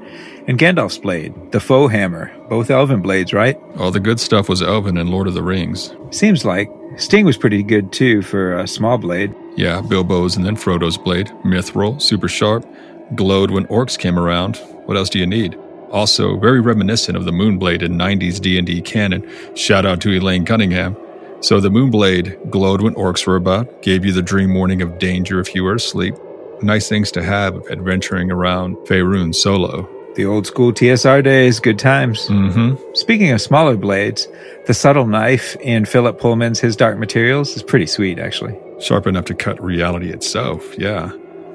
And 0.48 0.58
Gandalf's 0.58 0.98
blade, 0.98 1.32
the 1.52 1.60
foe 1.60 1.86
hammer. 1.86 2.32
Both 2.48 2.70
elven 2.70 3.00
blades, 3.00 3.32
right? 3.32 3.58
All 3.78 3.92
the 3.92 4.00
good 4.00 4.18
stuff 4.18 4.48
was 4.48 4.60
elven 4.62 4.96
in 4.96 5.08
Lord 5.08 5.28
of 5.28 5.34
the 5.34 5.42
Rings. 5.42 5.94
Seems 6.10 6.44
like. 6.44 6.68
Sting 6.96 7.24
was 7.24 7.36
pretty 7.36 7.62
good 7.62 7.92
too 7.92 8.22
for 8.22 8.58
a 8.58 8.66
small 8.66 8.98
blade. 8.98 9.34
Yeah, 9.56 9.80
Bilbo's 9.82 10.36
and 10.36 10.44
then 10.44 10.56
Frodo's 10.56 10.98
blade. 10.98 11.28
Mithril, 11.44 12.02
super 12.02 12.28
sharp. 12.28 12.66
Glowed 13.14 13.50
when 13.50 13.66
orcs 13.66 13.98
came 13.98 14.18
around. 14.18 14.56
What 14.86 14.96
else 14.96 15.08
do 15.08 15.18
you 15.18 15.26
need? 15.26 15.56
Also, 15.90 16.38
very 16.38 16.60
reminiscent 16.60 17.16
of 17.16 17.24
the 17.24 17.30
Moonblade 17.30 17.82
in 17.82 17.92
90s 17.92 18.40
D&D 18.40 18.80
canon. 18.82 19.28
Shout 19.54 19.86
out 19.86 20.00
to 20.00 20.10
Elaine 20.10 20.44
Cunningham. 20.44 20.96
So 21.40 21.60
the 21.60 21.70
Moonblade 21.70 22.50
glowed 22.50 22.82
when 22.82 22.94
orcs 22.94 23.26
were 23.26 23.36
about, 23.36 23.82
gave 23.82 24.04
you 24.04 24.12
the 24.12 24.22
dream 24.22 24.54
warning 24.54 24.80
of 24.82 24.98
danger 24.98 25.38
if 25.38 25.54
you 25.54 25.64
were 25.64 25.74
asleep. 25.74 26.14
Nice 26.62 26.88
things 26.88 27.10
to 27.12 27.22
have 27.22 27.54
adventuring 27.68 28.30
around 28.30 28.76
Faerun 28.86 29.34
solo. 29.34 29.88
The 30.14 30.26
old 30.26 30.46
school 30.46 30.72
TSR 30.72 31.24
days, 31.24 31.58
good 31.58 31.78
times. 31.78 32.26
Mm-hmm. 32.28 32.94
Speaking 32.94 33.30
of 33.30 33.40
smaller 33.40 33.76
blades, 33.76 34.28
the 34.66 34.74
subtle 34.74 35.06
knife 35.06 35.56
in 35.56 35.86
Philip 35.86 36.20
Pullman's 36.20 36.60
His 36.60 36.76
Dark 36.76 36.98
Materials 36.98 37.56
is 37.56 37.62
pretty 37.62 37.86
sweet, 37.86 38.18
actually. 38.18 38.58
Sharp 38.78 39.06
enough 39.06 39.24
to 39.26 39.34
cut 39.34 39.62
reality 39.62 40.10
itself, 40.10 40.76
yeah. 40.78 41.12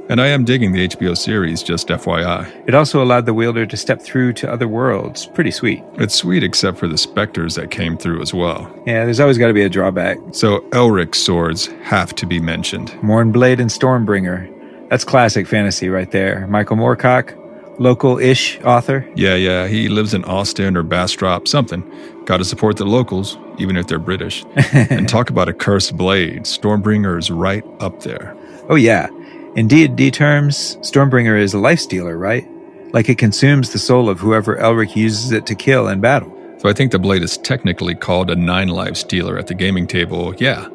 And 0.09 0.21
I 0.21 0.27
am 0.27 0.45
digging 0.45 0.71
the 0.71 0.87
HBO 0.87 1.15
series, 1.17 1.61
just 1.61 1.89
FYI. 1.89 2.49
It 2.65 2.73
also 2.73 3.03
allowed 3.03 3.25
the 3.25 3.33
wielder 3.33 3.65
to 3.65 3.77
step 3.77 4.01
through 4.01 4.33
to 4.33 4.51
other 4.51 4.67
worlds. 4.67 5.27
Pretty 5.27 5.51
sweet. 5.51 5.83
It's 5.95 6.15
sweet 6.15 6.43
except 6.43 6.77
for 6.77 6.87
the 6.87 6.97
specters 6.97 7.55
that 7.55 7.71
came 7.71 7.97
through 7.97 8.21
as 8.21 8.33
well. 8.33 8.73
Yeah, 8.87 9.03
there's 9.03 9.19
always 9.19 9.37
got 9.37 9.47
to 9.47 9.53
be 9.53 9.63
a 9.63 9.69
drawback. 9.69 10.17
So 10.31 10.61
Elric's 10.71 11.19
swords 11.19 11.67
have 11.83 12.15
to 12.15 12.25
be 12.25 12.39
mentioned. 12.39 12.89
Mournblade 13.01 13.59
and 13.59 13.69
Stormbringer. 13.69 14.89
That's 14.89 15.03
classic 15.03 15.45
fantasy 15.45 15.89
right 15.89 16.09
there. 16.09 16.47
Michael 16.47 16.77
Moorcock, 16.77 17.35
local-ish 17.79 18.59
author. 18.61 19.07
Yeah, 19.15 19.35
yeah, 19.35 19.67
he 19.67 19.89
lives 19.89 20.13
in 20.13 20.23
Austin 20.25 20.75
or 20.75 20.83
Bastrop, 20.83 21.47
something. 21.47 21.83
Got 22.25 22.37
to 22.37 22.45
support 22.45 22.77
the 22.77 22.85
locals, 22.85 23.37
even 23.57 23.77
if 23.77 23.87
they're 23.87 23.99
British. 23.99 24.43
and 24.73 25.07
talk 25.07 25.29
about 25.29 25.49
a 25.49 25.53
cursed 25.53 25.95
blade. 25.95 26.43
Stormbringer 26.43 27.17
is 27.17 27.31
right 27.31 27.63
up 27.79 28.01
there. 28.01 28.35
Oh 28.69 28.75
yeah. 28.75 29.09
In 29.55 29.67
D&D 29.67 30.11
terms, 30.11 30.75
Stormbringer 30.77 31.39
is 31.39 31.53
a 31.53 31.57
life 31.59 31.79
stealer, 31.79 32.17
right? 32.17 32.47
Like 32.93 33.09
it 33.09 33.17
consumes 33.17 33.71
the 33.71 33.79
soul 33.79 34.09
of 34.09 34.19
whoever 34.19 34.55
Elric 34.57 34.95
uses 34.95 35.31
it 35.31 35.45
to 35.47 35.55
kill 35.55 35.87
in 35.87 35.99
battle. 35.99 36.33
So 36.59 36.69
I 36.69 36.73
think 36.73 36.91
the 36.91 36.99
blade 36.99 37.21
is 37.21 37.37
technically 37.37 37.95
called 37.95 38.29
a 38.29 38.35
nine 38.35 38.69
life 38.69 38.97
stealer 38.97 39.37
at 39.37 39.47
the 39.47 39.53
gaming 39.53 39.87
table, 39.87 40.33
yeah. 40.37 40.67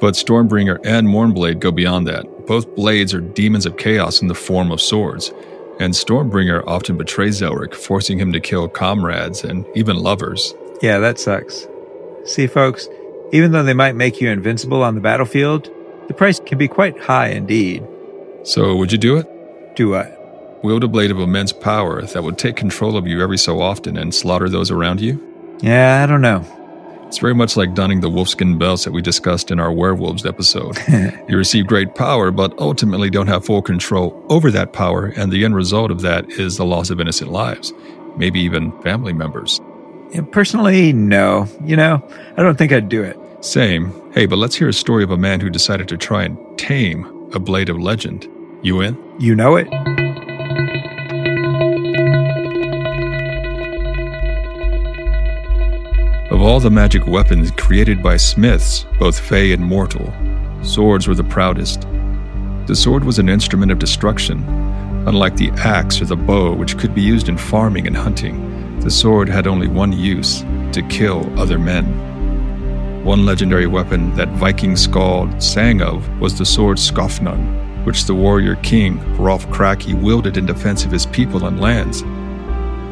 But 0.00 0.14
Stormbringer 0.14 0.78
and 0.84 1.08
Mournblade 1.08 1.60
go 1.60 1.70
beyond 1.70 2.06
that. 2.06 2.46
Both 2.46 2.74
blades 2.76 3.14
are 3.14 3.20
demons 3.20 3.66
of 3.66 3.76
chaos 3.76 4.20
in 4.20 4.28
the 4.28 4.34
form 4.34 4.70
of 4.70 4.80
swords. 4.80 5.32
And 5.78 5.92
Stormbringer 5.92 6.64
often 6.66 6.96
betrays 6.96 7.40
Elric, 7.42 7.74
forcing 7.74 8.18
him 8.18 8.32
to 8.32 8.40
kill 8.40 8.68
comrades 8.68 9.44
and 9.44 9.66
even 9.74 9.96
lovers. 9.96 10.54
Yeah, 10.80 10.98
that 10.98 11.18
sucks. 11.18 11.66
See, 12.24 12.46
folks, 12.46 12.88
even 13.32 13.52
though 13.52 13.62
they 13.62 13.74
might 13.74 13.94
make 13.94 14.20
you 14.20 14.30
invincible 14.30 14.82
on 14.82 14.94
the 14.94 15.00
battlefield, 15.00 15.70
the 16.08 16.14
price 16.14 16.40
can 16.40 16.58
be 16.58 16.68
quite 16.68 16.98
high 16.98 17.28
indeed. 17.28 17.86
So, 18.44 18.76
would 18.76 18.92
you 18.92 18.98
do 18.98 19.16
it? 19.16 19.76
Do 19.76 19.90
what? 19.90 20.64
Wield 20.64 20.84
a 20.84 20.88
blade 20.88 21.10
of 21.10 21.18
immense 21.18 21.52
power 21.52 22.02
that 22.02 22.22
would 22.22 22.38
take 22.38 22.56
control 22.56 22.96
of 22.96 23.06
you 23.06 23.20
every 23.20 23.38
so 23.38 23.60
often 23.60 23.96
and 23.96 24.14
slaughter 24.14 24.48
those 24.48 24.70
around 24.70 25.00
you? 25.00 25.22
Yeah, 25.60 26.02
I 26.02 26.06
don't 26.06 26.22
know. 26.22 26.44
It's 27.06 27.18
very 27.18 27.34
much 27.34 27.56
like 27.56 27.74
donning 27.74 28.00
the 28.00 28.10
wolfskin 28.10 28.58
belts 28.58 28.84
that 28.84 28.92
we 28.92 29.00
discussed 29.00 29.50
in 29.50 29.60
our 29.60 29.72
werewolves 29.72 30.26
episode. 30.26 30.76
you 31.28 31.36
receive 31.36 31.66
great 31.66 31.94
power, 31.94 32.30
but 32.30 32.52
ultimately 32.58 33.10
don't 33.10 33.28
have 33.28 33.44
full 33.44 33.62
control 33.62 34.24
over 34.28 34.50
that 34.50 34.72
power, 34.72 35.06
and 35.16 35.30
the 35.30 35.44
end 35.44 35.54
result 35.54 35.90
of 35.90 36.00
that 36.02 36.28
is 36.32 36.56
the 36.56 36.64
loss 36.64 36.90
of 36.90 37.00
innocent 37.00 37.30
lives, 37.30 37.72
maybe 38.16 38.40
even 38.40 38.72
family 38.82 39.12
members. 39.12 39.60
Yeah, 40.10 40.22
personally, 40.32 40.92
no. 40.92 41.48
You 41.64 41.76
know, 41.76 42.06
I 42.36 42.42
don't 42.42 42.58
think 42.58 42.72
I'd 42.72 42.88
do 42.88 43.02
it. 43.02 43.16
Same. 43.44 43.92
Hey, 44.12 44.26
but 44.26 44.36
let's 44.38 44.56
hear 44.56 44.68
a 44.68 44.72
story 44.72 45.04
of 45.04 45.10
a 45.10 45.16
man 45.16 45.40
who 45.40 45.48
decided 45.48 45.88
to 45.88 45.96
try 45.96 46.24
and 46.24 46.58
tame 46.58 47.30
a 47.32 47.38
blade 47.38 47.68
of 47.68 47.78
legend. 47.78 48.28
You 48.62 48.80
in? 48.80 48.98
You 49.20 49.36
know 49.36 49.56
it? 49.56 49.68
All 56.46 56.60
the 56.60 56.70
magic 56.70 57.04
weapons 57.08 57.50
created 57.50 58.00
by 58.00 58.16
smiths, 58.16 58.86
both 59.00 59.18
fey 59.18 59.50
and 59.50 59.64
mortal, 59.64 60.14
swords 60.62 61.08
were 61.08 61.14
the 61.16 61.24
proudest. 61.24 61.80
The 62.66 62.76
sword 62.76 63.02
was 63.02 63.18
an 63.18 63.28
instrument 63.28 63.72
of 63.72 63.80
destruction. 63.80 64.44
Unlike 65.08 65.34
the 65.34 65.50
axe 65.56 66.00
or 66.00 66.04
the 66.04 66.14
bow, 66.14 66.54
which 66.54 66.78
could 66.78 66.94
be 66.94 67.02
used 67.02 67.28
in 67.28 67.36
farming 67.36 67.88
and 67.88 67.96
hunting, 67.96 68.78
the 68.78 68.92
sword 68.92 69.28
had 69.28 69.48
only 69.48 69.66
one 69.66 69.92
use 69.92 70.42
to 70.70 70.86
kill 70.88 71.28
other 71.36 71.58
men. 71.58 71.84
One 73.04 73.26
legendary 73.26 73.66
weapon 73.66 74.14
that 74.14 74.28
Viking 74.28 74.76
Skald 74.76 75.42
sang 75.42 75.82
of 75.82 76.08
was 76.20 76.38
the 76.38 76.46
sword 76.46 76.76
Skofnung, 76.78 77.84
which 77.84 78.04
the 78.04 78.14
warrior 78.14 78.54
king 78.62 79.00
Rolf 79.16 79.48
Kraki 79.48 80.00
wielded 80.00 80.36
in 80.36 80.46
defense 80.46 80.84
of 80.84 80.92
his 80.92 81.06
people 81.06 81.44
and 81.46 81.60
lands. 81.60 82.04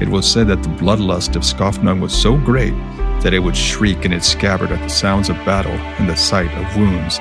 It 0.00 0.08
was 0.08 0.30
said 0.30 0.48
that 0.48 0.62
the 0.62 0.68
bloodlust 0.70 1.36
of 1.36 1.42
Skofnung 1.42 2.00
was 2.00 2.12
so 2.12 2.36
great 2.36 2.74
that 3.22 3.32
it 3.32 3.38
would 3.38 3.56
shriek 3.56 4.04
in 4.04 4.12
its 4.12 4.26
scabbard 4.26 4.72
at 4.72 4.80
the 4.80 4.88
sounds 4.88 5.28
of 5.28 5.36
battle 5.44 5.72
and 5.72 6.08
the 6.08 6.16
sight 6.16 6.52
of 6.52 6.76
wounds, 6.76 7.18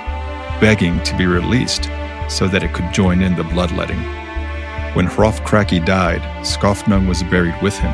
begging 0.59 1.01
to 1.03 1.15
be 1.15 1.25
released 1.27 1.89
so 2.27 2.47
that 2.47 2.63
it 2.63 2.73
could 2.73 2.91
join 2.91 3.21
in 3.21 3.35
the 3.35 3.43
bloodletting. 3.43 4.01
When 4.95 5.07
Hrafkraki 5.07 5.85
died, 5.85 6.21
Skofnung 6.43 7.07
was 7.07 7.21
buried 7.23 7.55
with 7.61 7.77
him. 7.77 7.93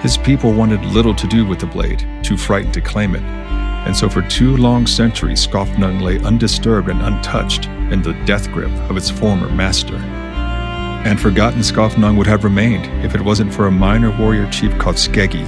His 0.00 0.16
people 0.16 0.52
wanted 0.52 0.84
little 0.86 1.14
to 1.14 1.26
do 1.26 1.46
with 1.46 1.60
the 1.60 1.66
blade, 1.66 2.06
too 2.22 2.36
frightened 2.36 2.74
to 2.74 2.80
claim 2.80 3.14
it, 3.14 3.22
and 3.22 3.96
so 3.96 4.08
for 4.08 4.22
two 4.22 4.56
long 4.56 4.86
centuries 4.86 5.46
Skofnung 5.46 6.00
lay 6.00 6.18
undisturbed 6.20 6.88
and 6.88 7.02
untouched 7.02 7.66
in 7.92 8.02
the 8.02 8.14
death 8.24 8.50
grip 8.50 8.72
of 8.90 8.96
its 8.96 9.10
former 9.10 9.48
master. 9.50 9.96
And 11.06 11.20
forgotten 11.20 11.60
Skofnung 11.60 12.16
would 12.18 12.26
have 12.26 12.42
remained 12.42 12.86
if 13.04 13.14
it 13.14 13.20
wasn't 13.20 13.54
for 13.54 13.68
a 13.68 13.70
minor 13.70 14.10
warrior 14.18 14.50
chief 14.50 14.76
called 14.76 14.96
Skeggi. 14.96 15.46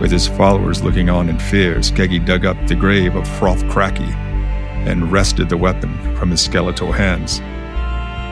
With 0.00 0.10
his 0.10 0.26
followers 0.26 0.82
looking 0.82 1.08
on 1.08 1.28
in 1.28 1.38
fear, 1.38 1.76
Skeggi 1.76 2.18
dug 2.18 2.44
up 2.44 2.56
the 2.66 2.74
grave 2.74 3.14
of 3.14 3.22
Hrafkraki 3.22 4.12
and 4.84 5.12
wrested 5.12 5.48
the 5.48 5.56
weapon 5.56 5.96
from 6.16 6.32
his 6.32 6.42
skeletal 6.42 6.90
hands. 6.90 7.38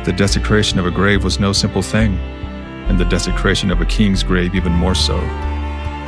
The 0.05 0.13
desecration 0.13 0.81
of 0.81 0.87
a 0.87 0.91
grave 0.91 1.23
was 1.23 1.39
no 1.39 1.53
simple 1.53 1.81
thing, 1.81 2.19
and 2.89 2.99
the 2.99 3.05
desecration 3.05 3.71
of 3.71 3.81
a 3.81 3.87
king's 3.87 4.25
grave 4.25 4.57
even 4.57 4.73
more 4.73 4.97
so. 4.97 5.21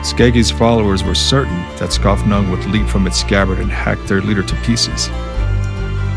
Skeggi's 0.03 0.51
followers 0.51 1.05
were 1.05 1.14
certain 1.14 1.61
that 1.79 1.92
Skofnung 1.92 2.51
would 2.51 2.66
leap 2.66 2.88
from 2.88 3.07
its 3.07 3.20
scabbard 3.20 3.61
and 3.61 3.70
hack 3.70 3.99
their 4.09 4.20
leader 4.20 4.42
to 4.42 4.57
pieces. 4.62 5.09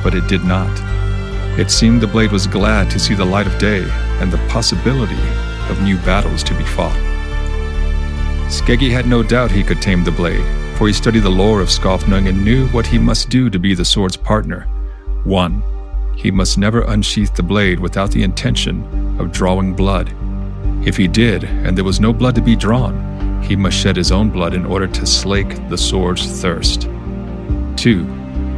But 0.03 0.15
it 0.15 0.27
did 0.27 0.43
not. 0.43 0.86
It 1.57 1.71
seemed 1.71 2.01
the 2.01 2.07
blade 2.07 2.31
was 2.31 2.45
glad 2.45 2.91
to 2.91 2.99
see 2.99 3.15
the 3.15 3.25
light 3.25 3.47
of 3.47 3.57
day 3.57 3.83
and 4.21 4.31
the 4.31 4.37
possibility 4.47 5.17
of 5.69 5.81
new 5.81 5.97
battles 5.97 6.43
to 6.43 6.53
be 6.53 6.63
fought. 6.63 6.95
Skeggi 8.47 8.91
had 8.91 9.07
no 9.07 9.23
doubt 9.23 9.49
he 9.49 9.63
could 9.63 9.81
tame 9.81 10.03
the 10.03 10.11
blade, 10.11 10.45
for 10.77 10.85
he 10.85 10.93
studied 10.93 11.23
the 11.23 11.29
lore 11.29 11.59
of 11.59 11.69
Skofnung 11.69 12.29
and 12.29 12.45
knew 12.45 12.67
what 12.67 12.85
he 12.85 12.99
must 12.99 13.29
do 13.29 13.49
to 13.49 13.57
be 13.57 13.73
the 13.73 13.83
sword's 13.83 14.15
partner. 14.15 14.67
One, 15.23 15.63
he 16.15 16.29
must 16.29 16.59
never 16.59 16.81
unsheath 16.81 17.35
the 17.35 17.41
blade 17.41 17.79
without 17.79 18.11
the 18.11 18.21
intention 18.21 19.19
of 19.19 19.31
drawing 19.31 19.73
blood. 19.73 20.13
If 20.85 20.95
he 20.95 21.07
did, 21.07 21.43
and 21.43 21.75
there 21.75 21.83
was 21.83 21.99
no 21.99 22.13
blood 22.13 22.35
to 22.35 22.41
be 22.41 22.55
drawn, 22.55 23.41
he 23.41 23.55
must 23.55 23.77
shed 23.77 23.95
his 23.95 24.11
own 24.11 24.29
blood 24.29 24.53
in 24.53 24.65
order 24.65 24.87
to 24.87 25.05
slake 25.07 25.67
the 25.69 25.77
sword's 25.77 26.39
thirst. 26.39 26.83
Two, 27.75 28.05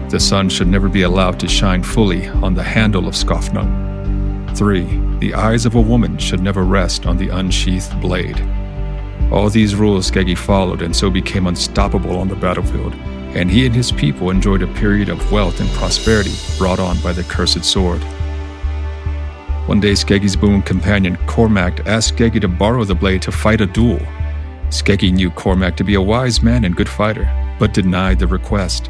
the 0.09 0.19
sun 0.19 0.49
should 0.49 0.67
never 0.67 0.89
be 0.89 1.03
allowed 1.03 1.39
to 1.39 1.47
shine 1.47 1.83
fully 1.83 2.27
on 2.27 2.55
the 2.55 2.63
handle 2.63 3.07
of 3.07 3.13
Skofnung. 3.13 4.57
Three, 4.57 4.85
the 5.19 5.35
eyes 5.35 5.67
of 5.67 5.75
a 5.75 5.81
woman 5.81 6.17
should 6.17 6.41
never 6.41 6.63
rest 6.63 7.05
on 7.05 7.17
the 7.17 7.29
unsheathed 7.29 8.01
blade. 8.01 8.41
All 9.31 9.49
these 9.49 9.75
rules 9.75 10.09
Skeggi 10.09 10.35
followed 10.35 10.81
and 10.81 10.95
so 10.95 11.11
became 11.11 11.45
unstoppable 11.45 12.17
on 12.17 12.27
the 12.27 12.35
battlefield, 12.35 12.93
and 13.35 13.51
he 13.51 13.67
and 13.67 13.75
his 13.75 13.91
people 13.91 14.31
enjoyed 14.31 14.63
a 14.63 14.73
period 14.73 15.09
of 15.09 15.31
wealth 15.31 15.59
and 15.59 15.69
prosperity 15.71 16.33
brought 16.57 16.79
on 16.79 16.99
by 17.01 17.13
the 17.13 17.23
cursed 17.23 17.63
sword. 17.63 18.01
One 19.67 19.79
day, 19.79 19.91
Skeggi's 19.91 20.35
boon 20.35 20.63
companion 20.63 21.15
Cormac 21.27 21.85
asked 21.85 22.15
Skeggi 22.15 22.41
to 22.41 22.47
borrow 22.47 22.83
the 22.83 22.95
blade 22.95 23.21
to 23.21 23.31
fight 23.31 23.61
a 23.61 23.67
duel. 23.67 23.99
Skeggi 24.69 25.13
knew 25.13 25.29
Cormac 25.29 25.77
to 25.77 25.83
be 25.83 25.93
a 25.93 26.01
wise 26.01 26.41
man 26.41 26.65
and 26.65 26.75
good 26.75 26.89
fighter, 26.89 27.29
but 27.59 27.75
denied 27.75 28.17
the 28.17 28.25
request. 28.25 28.89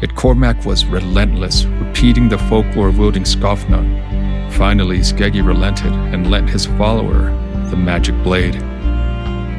Yet 0.00 0.14
Cormac 0.14 0.64
was 0.64 0.84
relentless, 0.84 1.64
repeating 1.64 2.28
the 2.28 2.38
folklore 2.38 2.90
wielding 2.90 3.24
Skofnung. 3.24 4.52
Finally, 4.52 4.98
Skeggi 5.00 5.44
relented 5.44 5.92
and 5.92 6.30
lent 6.30 6.48
his 6.48 6.66
follower 6.66 7.30
the 7.70 7.76
magic 7.76 8.14
blade. 8.22 8.58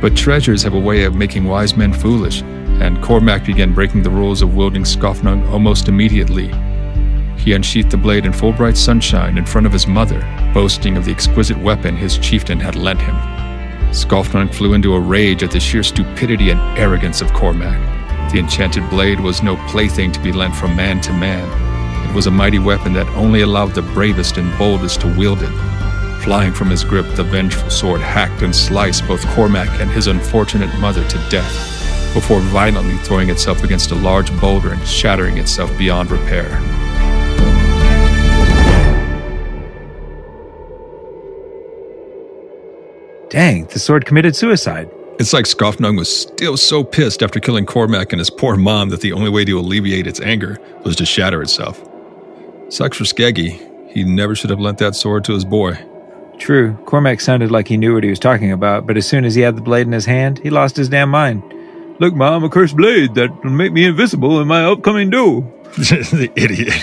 But 0.02 0.16
treasures 0.16 0.64
have 0.64 0.74
a 0.74 0.80
way 0.80 1.04
of 1.04 1.16
making 1.16 1.46
wise 1.46 1.76
men 1.76 1.94
foolish, 1.94 2.42
and 2.42 3.02
Cormac 3.04 3.46
began 3.46 3.74
breaking 3.74 4.04
the 4.04 4.10
rules 4.10 4.42
of 4.42 4.56
wielding 4.56 4.84
Skofnung 4.84 5.48
almost 5.52 5.88
immediately. 5.88 6.48
He 7.38 7.54
unsheathed 7.54 7.92
the 7.92 7.98
blade 7.98 8.26
in 8.26 8.34
full 8.34 8.54
bright 8.54 8.78
sunshine 8.78 9.38
in 9.38 9.46
front 9.46 9.68
of 9.68 9.74
his 9.74 9.88
mother, 9.88 10.20
boasting 10.54 10.98
of 10.98 11.06
the 11.06 11.12
exquisite 11.12 11.58
weapon 11.60 11.96
his 11.96 12.18
chieftain 12.18 12.60
had 12.60 12.76
lent 12.76 13.02
him. 13.02 13.16
Skofnung 13.92 14.54
flew 14.54 14.74
into 14.74 14.96
a 14.96 15.00
rage 15.00 15.44
at 15.44 15.52
the 15.52 15.60
sheer 15.60 15.84
stupidity 15.84 16.52
and 16.52 16.60
arrogance 16.78 17.22
of 17.22 17.34
Cormac. 17.34 17.99
The 18.32 18.38
enchanted 18.40 18.88
blade 18.92 19.20
was 19.20 19.42
no 19.42 19.56
plaything 19.68 20.12
to 20.12 20.20
be 20.20 20.32
lent 20.32 20.56
from 20.56 20.76
man 20.76 21.02
to 21.02 21.12
man. 21.14 21.50
It 22.08 22.14
was 22.14 22.28
a 22.28 22.32
mighty 22.32 22.60
weapon 22.60 22.94
that 22.94 23.08
only 23.10 23.42
allowed 23.42 23.74
the 23.74 23.82
bravest 23.82 24.38
and 24.38 24.56
boldest 24.58 25.02
to 25.02 25.18
wield 25.18 25.42
it. 25.42 25.52
Flying 26.22 26.54
from 26.54 26.70
his 26.70 26.84
grip, 26.84 27.08
the 27.16 27.24
vengeful 27.24 27.72
sword 27.72 28.02
hacked 28.02 28.44
and 28.44 28.56
sliced 28.56 29.08
both 29.08 29.26
Cormac 29.30 29.68
and 29.82 29.90
his 29.90 30.06
unfortunate 30.06 30.72
mother 30.80 31.08
to 31.08 31.30
death, 31.30 32.14
before 32.14 32.40
violently 32.40 32.98
throwing 32.98 33.30
itself 33.30 33.64
against 33.64 33.90
a 33.90 33.96
large 33.96 34.32
boulder 34.40 34.74
and 34.74 34.88
shattering 34.88 35.38
itself 35.40 35.76
beyond 35.78 36.12
repair. 36.12 36.50
Dang, 43.30 43.66
the 43.66 43.80
sword 43.80 44.06
committed 44.06 44.36
suicide. 44.36 44.90
It's 45.20 45.34
like 45.34 45.44
Skofnung 45.44 45.98
was 45.98 46.22
still 46.22 46.56
so 46.56 46.82
pissed 46.82 47.22
after 47.22 47.42
killing 47.42 47.66
Cormac 47.66 48.14
and 48.14 48.22
his 48.22 48.30
poor 48.30 48.56
mom 48.56 48.88
that 48.88 49.02
the 49.02 49.12
only 49.12 49.30
way 49.30 49.44
to 49.44 49.60
alleviate 49.60 50.08
its 50.08 50.22
anger 50.22 50.58
was 50.86 50.96
to 50.96 51.06
shatter 51.06 51.42
itself. 51.42 51.78
Sucks 52.70 52.96
for 52.96 53.04
Skeggi. 53.04 53.60
He 53.92 54.06
never 54.06 54.34
should 54.34 54.50
have 54.50 54.62
lent 54.62 54.78
that 54.78 54.96
sword 54.96 55.26
to 55.26 55.34
his 55.34 55.44
boy. 55.44 55.78
True, 56.38 56.74
Cormac 56.86 57.20
sounded 57.20 57.52
like 57.52 57.68
he 57.68 57.76
knew 57.76 57.94
what 57.94 58.06
he 58.06 58.10
was 58.10 58.18
talking 58.18 58.54
about, 58.54 58.88
but 58.88 58.96
as 58.96 59.06
soon 59.06 59.26
as 59.26 59.36
he 59.36 59.42
had 59.42 59.58
the 59.58 59.62
blade 59.62 59.88
in 59.88 59.92
his 59.92 60.06
hand, 60.06 60.40
he 60.40 60.50
lost 60.50 60.78
his 60.78 60.88
damn 60.88 61.10
mind. 61.10 61.44
Look, 62.00 62.14
Mom, 62.14 62.46
a 62.46 62.50
cursed 62.50 62.78
blade 62.78 63.16
that 63.16 63.44
will 63.44 63.52
make 63.52 63.74
me 63.74 63.86
invisible 63.86 64.40
in 64.40 64.48
my 64.48 64.64
upcoming 64.64 65.10
duel. 65.10 65.42
the 65.76 66.32
idiot. 66.38 66.74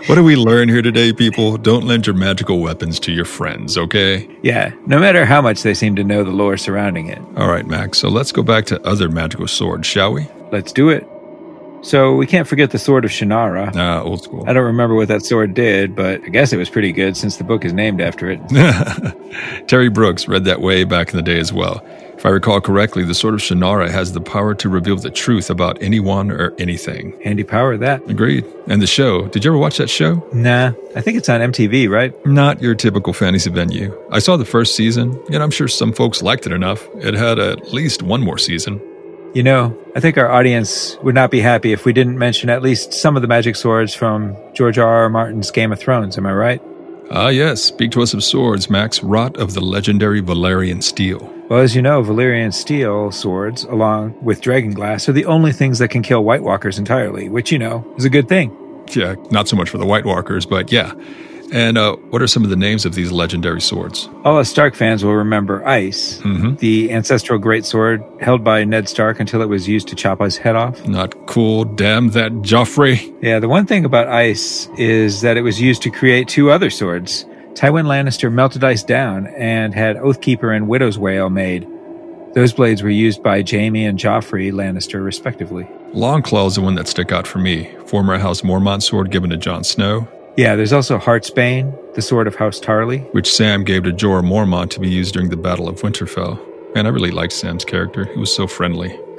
what 0.08 0.16
do 0.16 0.22
we 0.22 0.36
learn 0.36 0.68
here 0.68 0.82
today, 0.82 1.14
people? 1.14 1.56
Don't 1.56 1.84
lend 1.86 2.06
your 2.06 2.14
magical 2.14 2.60
weapons 2.60 3.00
to 3.00 3.12
your 3.12 3.24
friends, 3.24 3.78
okay? 3.78 4.28
Yeah, 4.42 4.72
no 4.86 5.00
matter 5.00 5.24
how 5.24 5.40
much 5.40 5.62
they 5.62 5.72
seem 5.72 5.96
to 5.96 6.04
know 6.04 6.24
the 6.24 6.30
lore 6.30 6.58
surrounding 6.58 7.06
it. 7.06 7.18
All 7.36 7.48
right, 7.48 7.66
Max, 7.66 7.98
so 7.98 8.08
let's 8.10 8.32
go 8.32 8.42
back 8.42 8.66
to 8.66 8.86
other 8.86 9.08
magical 9.08 9.48
swords, 9.48 9.86
shall 9.86 10.12
we? 10.12 10.28
Let's 10.52 10.72
do 10.72 10.90
it. 10.90 11.08
So 11.80 12.14
we 12.14 12.26
can't 12.26 12.46
forget 12.46 12.72
the 12.72 12.78
Sword 12.78 13.04
of 13.06 13.10
Shannara. 13.10 13.72
Ah, 13.74 14.02
old 14.02 14.22
school. 14.22 14.44
I 14.46 14.52
don't 14.52 14.64
remember 14.64 14.94
what 14.94 15.08
that 15.08 15.24
sword 15.24 15.54
did, 15.54 15.96
but 15.96 16.22
I 16.22 16.28
guess 16.28 16.52
it 16.52 16.56
was 16.58 16.68
pretty 16.68 16.92
good 16.92 17.16
since 17.16 17.36
the 17.36 17.44
book 17.44 17.64
is 17.64 17.72
named 17.72 18.00
after 18.00 18.28
it. 18.30 19.68
Terry 19.68 19.88
Brooks 19.88 20.28
read 20.28 20.44
that 20.44 20.60
way 20.60 20.84
back 20.84 21.10
in 21.10 21.16
the 21.16 21.22
day 21.22 21.38
as 21.38 21.52
well. 21.52 21.82
If 22.16 22.24
I 22.24 22.30
recall 22.30 22.60
correctly, 22.60 23.04
the 23.04 23.14
Sword 23.14 23.34
of 23.34 23.40
Shannara 23.40 23.90
has 23.90 24.12
the 24.12 24.20
power 24.20 24.54
to 24.54 24.68
reveal 24.68 24.96
the 24.96 25.10
truth 25.10 25.50
about 25.50 25.80
anyone 25.82 26.30
or 26.30 26.54
anything. 26.58 27.14
Handy 27.22 27.44
power, 27.44 27.76
that. 27.76 28.08
Agreed. 28.08 28.44
And 28.68 28.80
the 28.80 28.86
show, 28.86 29.26
did 29.28 29.44
you 29.44 29.50
ever 29.50 29.58
watch 29.58 29.76
that 29.76 29.90
show? 29.90 30.26
Nah, 30.32 30.72
I 30.96 31.02
think 31.02 31.18
it's 31.18 31.28
on 31.28 31.40
MTV, 31.40 31.90
right? 31.90 32.14
Not 32.26 32.62
your 32.62 32.74
typical 32.74 33.12
fantasy 33.12 33.50
venue. 33.50 33.96
I 34.10 34.18
saw 34.18 34.36
the 34.38 34.46
first 34.46 34.74
season, 34.74 35.22
and 35.32 35.42
I'm 35.42 35.50
sure 35.50 35.68
some 35.68 35.92
folks 35.92 36.22
liked 36.22 36.46
it 36.46 36.52
enough. 36.52 36.88
It 36.96 37.14
had 37.14 37.38
at 37.38 37.72
least 37.72 38.02
one 38.02 38.22
more 38.22 38.38
season. 38.38 38.80
You 39.34 39.42
know, 39.42 39.76
I 39.94 40.00
think 40.00 40.16
our 40.16 40.30
audience 40.30 40.96
would 41.02 41.14
not 41.14 41.30
be 41.30 41.40
happy 41.40 41.72
if 41.72 41.84
we 41.84 41.92
didn't 41.92 42.18
mention 42.18 42.48
at 42.48 42.62
least 42.62 42.94
some 42.94 43.16
of 43.16 43.22
the 43.22 43.28
magic 43.28 43.56
swords 43.56 43.94
from 43.94 44.34
George 44.54 44.78
R. 44.78 44.88
R. 44.88 45.08
Martin's 45.10 45.50
Game 45.50 45.70
of 45.70 45.78
Thrones. 45.78 46.16
Am 46.16 46.24
I 46.24 46.32
right? 46.32 46.62
Ah, 47.10 47.28
yes. 47.28 47.62
Speak 47.62 47.90
to 47.90 48.02
us 48.02 48.14
of 48.14 48.24
swords, 48.24 48.70
Max. 48.70 49.02
Wrought 49.02 49.36
of 49.36 49.52
the 49.52 49.60
legendary 49.60 50.22
Valyrian 50.22 50.82
steel. 50.82 51.30
Well, 51.48 51.60
as 51.60 51.76
you 51.76 51.82
know, 51.82 52.02
Valyrian 52.02 52.52
steel 52.52 53.12
swords, 53.12 53.62
along 53.64 54.16
with 54.22 54.40
dragon 54.40 54.72
glass, 54.72 55.08
are 55.08 55.12
the 55.12 55.26
only 55.26 55.52
things 55.52 55.78
that 55.78 55.88
can 55.88 56.02
kill 56.02 56.24
White 56.24 56.42
Walkers 56.42 56.76
entirely, 56.78 57.28
which, 57.28 57.52
you 57.52 57.58
know, 57.58 57.86
is 57.96 58.04
a 58.04 58.10
good 58.10 58.28
thing. 58.28 58.50
Yeah, 58.92 59.14
not 59.30 59.46
so 59.46 59.54
much 59.56 59.70
for 59.70 59.78
the 59.78 59.86
White 59.86 60.04
Walkers, 60.04 60.44
but 60.44 60.72
yeah. 60.72 60.92
And 61.52 61.78
uh, 61.78 61.94
what 62.10 62.20
are 62.20 62.26
some 62.26 62.42
of 62.42 62.50
the 62.50 62.56
names 62.56 62.84
of 62.84 62.96
these 62.96 63.12
legendary 63.12 63.60
swords? 63.60 64.08
All 64.24 64.36
us 64.38 64.48
Stark 64.48 64.74
fans 64.74 65.04
will 65.04 65.14
remember 65.14 65.64
Ice, 65.64 66.20
Mhm. 66.22 66.58
the 66.58 66.90
ancestral 66.90 67.38
greatsword 67.38 68.02
held 68.20 68.42
by 68.42 68.64
Ned 68.64 68.88
Stark 68.88 69.20
until 69.20 69.40
it 69.42 69.48
was 69.48 69.68
used 69.68 69.86
to 69.88 69.94
chop 69.94 70.20
his 70.20 70.36
head 70.38 70.56
off. 70.56 70.84
Not 70.88 71.14
cool. 71.26 71.64
Damn 71.64 72.10
that 72.10 72.32
Joffrey. 72.42 73.12
Yeah, 73.22 73.38
the 73.38 73.48
one 73.48 73.66
thing 73.66 73.84
about 73.84 74.08
Ice 74.08 74.68
is 74.76 75.20
that 75.20 75.36
it 75.36 75.42
was 75.42 75.60
used 75.60 75.82
to 75.82 75.90
create 75.90 76.26
two 76.26 76.50
other 76.50 76.70
swords. 76.70 77.24
Tywin 77.56 77.86
Lannister 77.86 78.30
melted 78.30 78.62
Ice 78.64 78.82
down 78.84 79.26
and 79.28 79.74
had 79.74 79.96
Oathkeeper 79.96 80.54
and 80.54 80.68
Widow's 80.68 80.98
Wail 80.98 81.30
made. 81.30 81.66
Those 82.34 82.52
blades 82.52 82.82
were 82.82 82.90
used 82.90 83.22
by 83.22 83.42
Jaime 83.48 83.86
and 83.86 83.98
Joffrey 83.98 84.52
Lannister, 84.52 85.02
respectively. 85.02 85.64
Longclaw 85.94 86.48
is 86.48 86.56
the 86.56 86.60
one 86.60 86.74
that 86.74 86.86
stuck 86.86 87.12
out 87.12 87.26
for 87.26 87.38
me. 87.38 87.74
Former 87.86 88.18
House 88.18 88.42
Mormont 88.42 88.82
sword 88.82 89.10
given 89.10 89.30
to 89.30 89.38
Jon 89.38 89.64
Snow, 89.64 90.06
Yeah, 90.36 90.54
there's 90.54 90.74
also 90.74 90.98
Heartsbane, 90.98 91.94
the 91.94 92.02
sword 92.02 92.26
of 92.26 92.34
House 92.34 92.60
Tarly. 92.60 93.10
which 93.14 93.32
Sam 93.34 93.64
gave 93.64 93.84
to 93.84 93.90
Jorah 93.92 94.22
Mormont 94.22 94.68
to 94.70 94.80
be 94.80 94.90
used 94.90 95.14
during 95.14 95.30
the 95.30 95.36
Battle 95.38 95.66
of 95.66 95.76
Winterfell. 95.80 96.38
Man, 96.74 96.84
I 96.84 96.90
really 96.90 97.10
liked 97.10 97.32
Sam's 97.32 97.64
character. 97.64 98.04
He 98.12 98.18
was 98.20 98.34
so 98.34 98.46
friendly. 98.46 98.88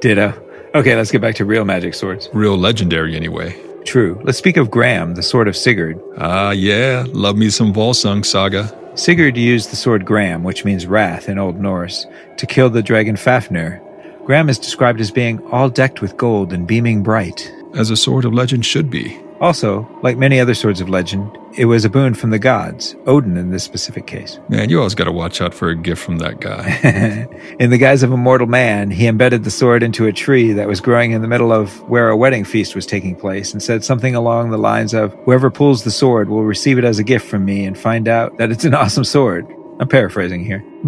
Ditto. 0.00 0.46
Okay, 0.74 0.96
let's 0.96 1.12
get 1.12 1.20
back 1.20 1.36
to 1.36 1.44
real 1.44 1.64
magic 1.64 1.94
swords. 1.94 2.28
Real 2.32 2.56
legendary, 2.56 3.14
anyway. 3.14 3.56
True. 3.84 4.20
Let's 4.24 4.38
speak 4.38 4.56
of 4.56 4.70
Gram, 4.70 5.14
the 5.14 5.22
sword 5.22 5.48
of 5.48 5.56
Sigurd. 5.56 6.00
Ah, 6.18 6.50
yeah. 6.50 7.04
Love 7.08 7.36
me 7.36 7.50
some 7.50 7.72
Volsung 7.72 8.24
saga. 8.24 8.76
Sigurd 8.94 9.36
used 9.36 9.70
the 9.70 9.76
sword 9.76 10.04
Gram, 10.04 10.42
which 10.42 10.64
means 10.64 10.86
wrath 10.86 11.28
in 11.28 11.38
Old 11.38 11.58
Norse, 11.58 12.06
to 12.36 12.46
kill 12.46 12.70
the 12.70 12.82
dragon 12.82 13.16
Fafnir. 13.16 13.80
Gram 14.26 14.48
is 14.48 14.58
described 14.58 15.00
as 15.00 15.10
being 15.10 15.42
all 15.46 15.68
decked 15.68 16.02
with 16.02 16.16
gold 16.16 16.52
and 16.52 16.66
beaming 16.66 17.02
bright. 17.02 17.52
As 17.74 17.90
a 17.90 17.96
sword 17.96 18.24
of 18.24 18.34
legend 18.34 18.66
should 18.66 18.90
be. 18.90 19.18
Also, 19.40 19.88
like 20.02 20.18
many 20.18 20.38
other 20.38 20.52
swords 20.52 20.82
of 20.82 20.90
legend, 20.90 21.34
it 21.56 21.64
was 21.64 21.86
a 21.86 21.88
boon 21.88 22.12
from 22.12 22.28
the 22.28 22.38
gods, 22.38 22.94
Odin 23.06 23.38
in 23.38 23.50
this 23.50 23.64
specific 23.64 24.06
case. 24.06 24.38
Man, 24.50 24.68
you 24.68 24.76
always 24.76 24.94
got 24.94 25.04
to 25.04 25.12
watch 25.12 25.40
out 25.40 25.54
for 25.54 25.70
a 25.70 25.76
gift 25.76 26.02
from 26.02 26.18
that 26.18 26.40
guy. 26.40 27.26
in 27.58 27.70
the 27.70 27.78
guise 27.78 28.02
of 28.02 28.12
a 28.12 28.18
mortal 28.18 28.46
man, 28.46 28.90
he 28.90 29.06
embedded 29.06 29.44
the 29.44 29.50
sword 29.50 29.82
into 29.82 30.06
a 30.06 30.12
tree 30.12 30.52
that 30.52 30.68
was 30.68 30.82
growing 30.82 31.12
in 31.12 31.22
the 31.22 31.28
middle 31.28 31.52
of 31.52 31.80
where 31.88 32.10
a 32.10 32.16
wedding 32.18 32.44
feast 32.44 32.74
was 32.74 32.84
taking 32.84 33.16
place 33.16 33.52
and 33.52 33.62
said 33.62 33.82
something 33.82 34.14
along 34.14 34.50
the 34.50 34.58
lines 34.58 34.92
of, 34.92 35.14
Whoever 35.24 35.50
pulls 35.50 35.84
the 35.84 35.90
sword 35.90 36.28
will 36.28 36.44
receive 36.44 36.76
it 36.76 36.84
as 36.84 36.98
a 36.98 37.04
gift 37.04 37.26
from 37.26 37.46
me 37.46 37.64
and 37.64 37.78
find 37.78 38.08
out 38.08 38.36
that 38.36 38.50
it's 38.50 38.64
an 38.66 38.74
awesome 38.80 39.04
sword. 39.04 39.46
I'm 39.80 39.88
paraphrasing 39.88 40.44
here. 40.44 40.62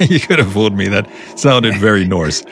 you 0.00 0.18
could 0.18 0.40
have 0.40 0.52
fooled 0.52 0.76
me. 0.76 0.88
That 0.88 1.08
sounded 1.38 1.76
very 1.76 2.04
Norse. 2.04 2.44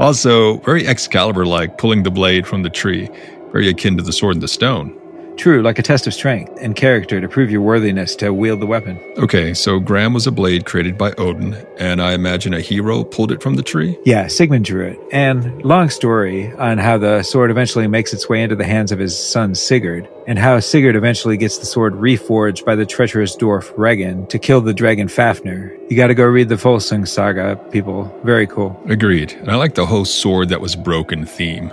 Also, 0.00 0.56
very 0.58 0.84
Excalibur 0.88 1.46
like, 1.46 1.78
pulling 1.78 2.02
the 2.02 2.10
blade 2.10 2.48
from 2.48 2.64
the 2.64 2.70
tree 2.70 3.08
very 3.54 3.68
akin 3.68 3.96
to 3.96 4.02
the 4.02 4.12
sword 4.12 4.34
in 4.34 4.40
the 4.40 4.48
stone. 4.48 5.00
True, 5.36 5.62
like 5.62 5.78
a 5.78 5.82
test 5.82 6.08
of 6.08 6.14
strength 6.14 6.52
and 6.60 6.74
character 6.74 7.20
to 7.20 7.28
prove 7.28 7.52
your 7.52 7.60
worthiness 7.60 8.16
to 8.16 8.32
wield 8.32 8.60
the 8.60 8.66
weapon. 8.66 8.98
Okay, 9.16 9.54
so 9.54 9.78
Gram 9.78 10.12
was 10.12 10.26
a 10.26 10.32
blade 10.32 10.64
created 10.64 10.98
by 10.98 11.12
Odin, 11.18 11.54
and 11.78 12.02
I 12.02 12.14
imagine 12.14 12.52
a 12.52 12.60
hero 12.60 13.04
pulled 13.04 13.30
it 13.30 13.42
from 13.42 13.54
the 13.54 13.62
tree? 13.62 13.96
Yeah, 14.04 14.26
Sigmund 14.26 14.64
drew 14.64 14.86
it. 14.86 14.98
And 15.12 15.64
long 15.64 15.88
story 15.90 16.52
on 16.54 16.78
how 16.78 16.98
the 16.98 17.22
sword 17.22 17.52
eventually 17.52 17.86
makes 17.86 18.12
its 18.12 18.28
way 18.28 18.42
into 18.42 18.56
the 18.56 18.64
hands 18.64 18.90
of 18.90 18.98
his 18.98 19.16
son 19.16 19.54
Sigurd, 19.54 20.08
and 20.26 20.38
how 20.38 20.58
Sigurd 20.58 20.96
eventually 20.96 21.36
gets 21.36 21.58
the 21.58 21.66
sword 21.66 21.94
reforged 21.94 22.64
by 22.64 22.74
the 22.74 22.86
treacherous 22.86 23.36
dwarf 23.36 23.72
Regin 23.76 24.26
to 24.28 24.38
kill 24.38 24.60
the 24.60 24.74
dragon 24.74 25.06
Fafnir. 25.08 25.76
You 25.88 25.96
gotta 25.96 26.14
go 26.14 26.24
read 26.24 26.48
the 26.48 26.56
Volsung 26.56 27.06
saga, 27.06 27.56
people. 27.70 28.04
Very 28.24 28.48
cool. 28.48 28.80
Agreed. 28.88 29.32
And 29.32 29.50
I 29.50 29.56
like 29.56 29.74
the 29.74 29.86
whole 29.86 30.04
sword 30.04 30.48
that 30.48 30.60
was 30.60 30.74
broken 30.74 31.24
theme. 31.24 31.72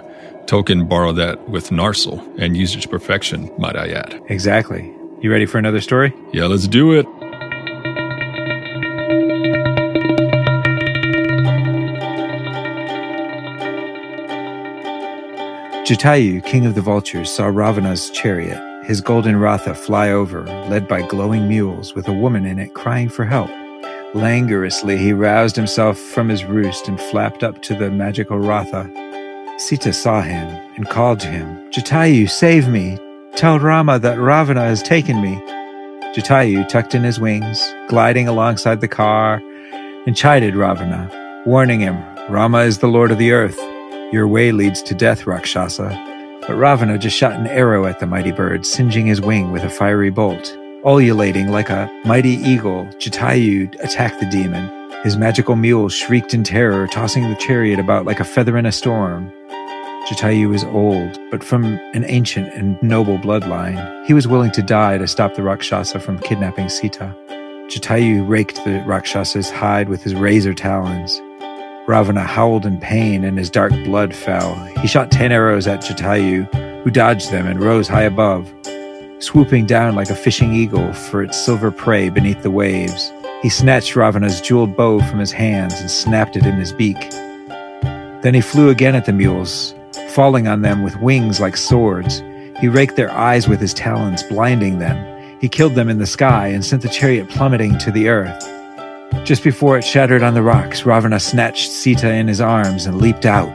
Tolkien 0.51 0.89
borrowed 0.89 1.15
that 1.15 1.47
with 1.47 1.69
Narsil 1.69 2.19
and 2.37 2.57
used 2.57 2.75
it 2.75 2.81
to 2.81 2.89
perfection, 2.89 3.49
might 3.57 3.77
I 3.77 3.87
add. 3.91 4.21
Exactly. 4.27 4.93
You 5.21 5.31
ready 5.31 5.45
for 5.45 5.57
another 5.57 5.79
story? 5.79 6.13
Yeah, 6.33 6.47
let's 6.47 6.67
do 6.67 6.91
it. 6.91 7.05
Jatayu, 15.87 16.43
king 16.43 16.65
of 16.65 16.75
the 16.75 16.81
vultures, 16.81 17.31
saw 17.31 17.45
Ravana's 17.45 18.09
chariot, 18.09 18.61
his 18.83 18.99
golden 18.99 19.37
Ratha, 19.37 19.73
fly 19.73 20.09
over, 20.11 20.43
led 20.67 20.85
by 20.85 21.01
glowing 21.07 21.47
mules 21.47 21.95
with 21.95 22.09
a 22.09 22.13
woman 22.13 22.45
in 22.45 22.59
it 22.59 22.73
crying 22.73 23.07
for 23.07 23.23
help. 23.23 23.49
Languorously, 24.13 24.97
he 24.97 25.13
roused 25.13 25.55
himself 25.55 25.97
from 25.97 26.27
his 26.27 26.43
roost 26.43 26.89
and 26.89 26.99
flapped 26.99 27.41
up 27.41 27.61
to 27.61 27.73
the 27.73 27.89
magical 27.89 28.37
Ratha, 28.37 29.10
Sita 29.61 29.93
saw 29.93 30.21
him 30.21 30.47
and 30.75 30.89
called 30.89 31.19
to 31.19 31.27
him, 31.27 31.45
Jatayu, 31.69 32.27
save 32.27 32.67
me! 32.67 32.97
Tell 33.35 33.59
Rama 33.59 33.99
that 33.99 34.19
Ravana 34.19 34.61
has 34.61 34.81
taken 34.81 35.21
me. 35.21 35.35
Jatayu 36.15 36.67
tucked 36.67 36.95
in 36.95 37.03
his 37.03 37.19
wings, 37.19 37.63
gliding 37.87 38.27
alongside 38.27 38.81
the 38.81 38.87
car, 38.87 39.39
and 40.07 40.17
chided 40.17 40.55
Ravana, 40.55 41.43
warning 41.45 41.79
him, 41.79 41.95
Rama 42.27 42.61
is 42.61 42.79
the 42.79 42.87
lord 42.87 43.11
of 43.11 43.19
the 43.19 43.33
earth. 43.33 43.59
Your 44.11 44.27
way 44.27 44.51
leads 44.51 44.81
to 44.81 44.95
death, 44.95 45.27
Rakshasa. 45.27 45.89
But 46.41 46.57
Ravana 46.57 46.97
just 46.97 47.15
shot 47.15 47.33
an 47.33 47.45
arrow 47.45 47.85
at 47.85 47.99
the 47.99 48.07
mighty 48.07 48.31
bird, 48.31 48.65
singeing 48.65 49.05
his 49.05 49.21
wing 49.21 49.51
with 49.51 49.61
a 49.61 49.69
fiery 49.69 50.09
bolt. 50.09 50.57
Ululating 50.83 51.49
like 51.49 51.69
a 51.69 51.87
mighty 52.03 52.31
eagle, 52.31 52.85
Jatayu 52.97 53.79
attacked 53.83 54.19
the 54.19 54.29
demon. 54.31 54.71
His 55.03 55.17
magical 55.17 55.55
mule 55.55 55.89
shrieked 55.89 56.33
in 56.33 56.43
terror, 56.43 56.87
tossing 56.87 57.29
the 57.29 57.35
chariot 57.35 57.79
about 57.79 58.05
like 58.05 58.19
a 58.19 58.25
feather 58.25 58.57
in 58.57 58.65
a 58.65 58.71
storm. 58.71 59.31
Jatayu 60.07 60.53
is 60.55 60.63
old, 60.63 61.19
but 61.29 61.43
from 61.43 61.63
an 61.93 62.03
ancient 62.07 62.51
and 62.55 62.81
noble 62.81 63.19
bloodline. 63.19 64.05
He 64.07 64.15
was 64.15 64.27
willing 64.27 64.49
to 64.51 64.63
die 64.63 64.97
to 64.97 65.07
stop 65.07 65.35
the 65.35 65.43
Rakshasa 65.43 65.99
from 65.99 66.17
kidnapping 66.19 66.69
Sita. 66.69 67.15
Jatayu 67.67 68.27
raked 68.27 68.55
the 68.65 68.83
Rakshasa's 68.87 69.51
hide 69.51 69.89
with 69.89 70.01
his 70.01 70.15
razor 70.15 70.55
talons. 70.55 71.21
Ravana 71.87 72.23
howled 72.23 72.65
in 72.65 72.79
pain 72.79 73.23
and 73.23 73.37
his 73.37 73.51
dark 73.51 73.71
blood 73.85 74.15
fell. 74.15 74.55
He 74.81 74.87
shot 74.87 75.11
ten 75.11 75.31
arrows 75.31 75.67
at 75.67 75.81
Jatayu, 75.81 76.51
who 76.83 76.89
dodged 76.89 77.31
them 77.31 77.45
and 77.45 77.61
rose 77.61 77.87
high 77.87 78.01
above, 78.01 78.51
swooping 79.19 79.67
down 79.67 79.93
like 79.93 80.09
a 80.09 80.15
fishing 80.15 80.51
eagle 80.51 80.93
for 80.93 81.21
its 81.21 81.39
silver 81.39 81.69
prey 81.69 82.09
beneath 82.09 82.41
the 82.41 82.51
waves. 82.51 83.13
He 83.43 83.49
snatched 83.49 83.95
Ravana's 83.95 84.41
jeweled 84.41 84.75
bow 84.75 84.99
from 85.01 85.19
his 85.19 85.31
hands 85.31 85.79
and 85.79 85.91
snapped 85.91 86.35
it 86.35 86.45
in 86.45 86.55
his 86.55 86.73
beak. 86.73 87.11
Then 88.23 88.33
he 88.33 88.41
flew 88.41 88.69
again 88.69 88.95
at 88.95 89.05
the 89.05 89.13
mules, 89.13 89.75
falling 90.11 90.47
on 90.47 90.61
them 90.61 90.83
with 90.83 91.01
wings 91.01 91.39
like 91.39 91.57
swords. 91.57 92.21
He 92.59 92.67
raked 92.67 92.95
their 92.95 93.11
eyes 93.11 93.47
with 93.47 93.59
his 93.59 93.73
talons, 93.73 94.23
blinding 94.23 94.79
them. 94.79 95.39
He 95.39 95.49
killed 95.49 95.75
them 95.75 95.89
in 95.89 95.97
the 95.97 96.05
sky 96.05 96.47
and 96.47 96.63
sent 96.63 96.83
the 96.83 96.89
chariot 96.89 97.29
plummeting 97.29 97.77
to 97.79 97.91
the 97.91 98.09
earth. 98.09 98.47
Just 99.25 99.43
before 99.43 99.77
it 99.77 99.83
shattered 99.83 100.23
on 100.23 100.33
the 100.33 100.43
rocks, 100.43 100.85
Ravana 100.85 101.19
snatched 101.19 101.71
Sita 101.71 102.11
in 102.11 102.27
his 102.27 102.39
arms 102.39 102.85
and 102.85 103.01
leaped 103.01 103.25
out, 103.25 103.49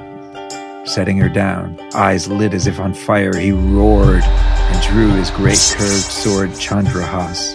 setting 0.87 1.19
her 1.19 1.29
down. 1.29 1.79
Eyes 1.95 2.29
lit 2.29 2.55
as 2.55 2.67
if 2.67 2.81
on 2.81 2.95
fire, 2.95 3.37
he 3.37 3.53
roared 3.53 4.23
and 4.23 4.83
drew 4.85 5.11
his 5.11 5.31
great 5.31 5.59
curved 5.77 6.11
sword 6.11 6.51
Chandrahas, 6.51 7.55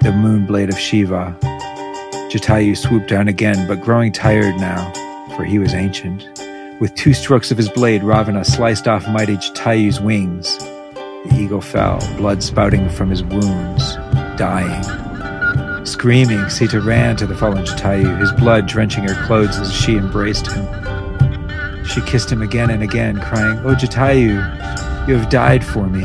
the 0.00 0.12
moon 0.12 0.46
blade 0.46 0.70
of 0.70 0.78
Shiva. 0.78 1.36
Jatayu 2.30 2.76
swooped 2.76 3.08
down 3.08 3.28
again, 3.28 3.68
but 3.68 3.80
growing 3.80 4.12
tired 4.12 4.56
now, 4.56 4.92
for 5.36 5.44
he 5.44 5.58
was 5.58 5.74
ancient. 5.74 6.39
With 6.80 6.94
two 6.94 7.12
strokes 7.12 7.50
of 7.50 7.58
his 7.58 7.68
blade, 7.68 8.02
Ravana 8.02 8.42
sliced 8.42 8.88
off 8.88 9.06
mighty 9.06 9.36
Jatayu's 9.36 10.00
wings. 10.00 10.56
The 10.56 11.36
eagle 11.38 11.60
fell, 11.60 11.98
blood 12.16 12.42
spouting 12.42 12.88
from 12.88 13.10
his 13.10 13.22
wounds, 13.22 13.96
dying. 14.38 14.82
Screaming, 15.84 16.48
Sita 16.48 16.80
ran 16.80 17.16
to 17.16 17.26
the 17.26 17.36
fallen 17.36 17.66
Jatayu, 17.66 18.18
his 18.18 18.32
blood 18.32 18.66
drenching 18.66 19.04
her 19.04 19.26
clothes 19.26 19.58
as 19.58 19.70
she 19.70 19.96
embraced 19.96 20.46
him. 20.46 21.84
She 21.84 22.00
kissed 22.00 22.32
him 22.32 22.40
again 22.40 22.70
and 22.70 22.82
again, 22.82 23.20
crying, 23.20 23.58
Oh 23.58 23.74
Jatayu, 23.74 25.06
you 25.06 25.16
have 25.16 25.28
died 25.28 25.62
for 25.62 25.86
me. 25.86 26.04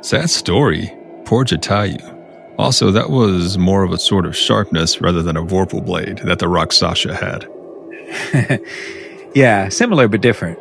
Sad 0.00 0.30
story. 0.30 0.90
Poor 1.26 1.44
Jatayu. 1.44 2.11
Also, 2.58 2.90
that 2.90 3.10
was 3.10 3.56
more 3.56 3.82
of 3.82 3.92
a 3.92 3.98
sort 3.98 4.26
of 4.26 4.36
sharpness 4.36 5.00
rather 5.00 5.22
than 5.22 5.36
a 5.36 5.42
Vorpal 5.42 5.84
blade 5.84 6.18
that 6.18 6.38
the 6.38 6.48
Rakshasa 6.48 7.14
had. 7.14 8.60
yeah, 9.34 9.68
similar 9.68 10.08
but 10.08 10.20
different. 10.20 10.58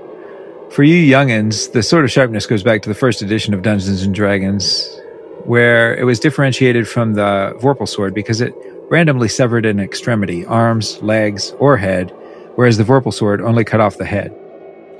For 0.71 0.83
you 0.83 0.95
youngins, 0.95 1.73
the 1.73 1.83
sort 1.83 2.05
of 2.05 2.11
sharpness 2.11 2.45
goes 2.45 2.63
back 2.63 2.81
to 2.83 2.89
the 2.89 2.95
first 2.95 3.21
edition 3.21 3.53
of 3.53 3.61
Dungeons 3.61 4.03
and 4.03 4.15
Dragons, 4.15 4.97
where 5.43 5.93
it 5.95 6.05
was 6.05 6.19
differentiated 6.19 6.87
from 6.87 7.15
the 7.15 7.53
Vorpal 7.59 7.89
sword 7.89 8.13
because 8.13 8.39
it 8.39 8.53
randomly 8.89 9.27
severed 9.27 9.65
an 9.65 9.79
extremity, 9.79 10.45
arms, 10.45 11.01
legs, 11.01 11.53
or 11.59 11.75
head, 11.75 12.09
whereas 12.55 12.77
the 12.77 12.83
Vorpal 12.85 13.13
sword 13.13 13.41
only 13.41 13.65
cut 13.65 13.81
off 13.81 13.97
the 13.97 14.05
head. 14.05 14.33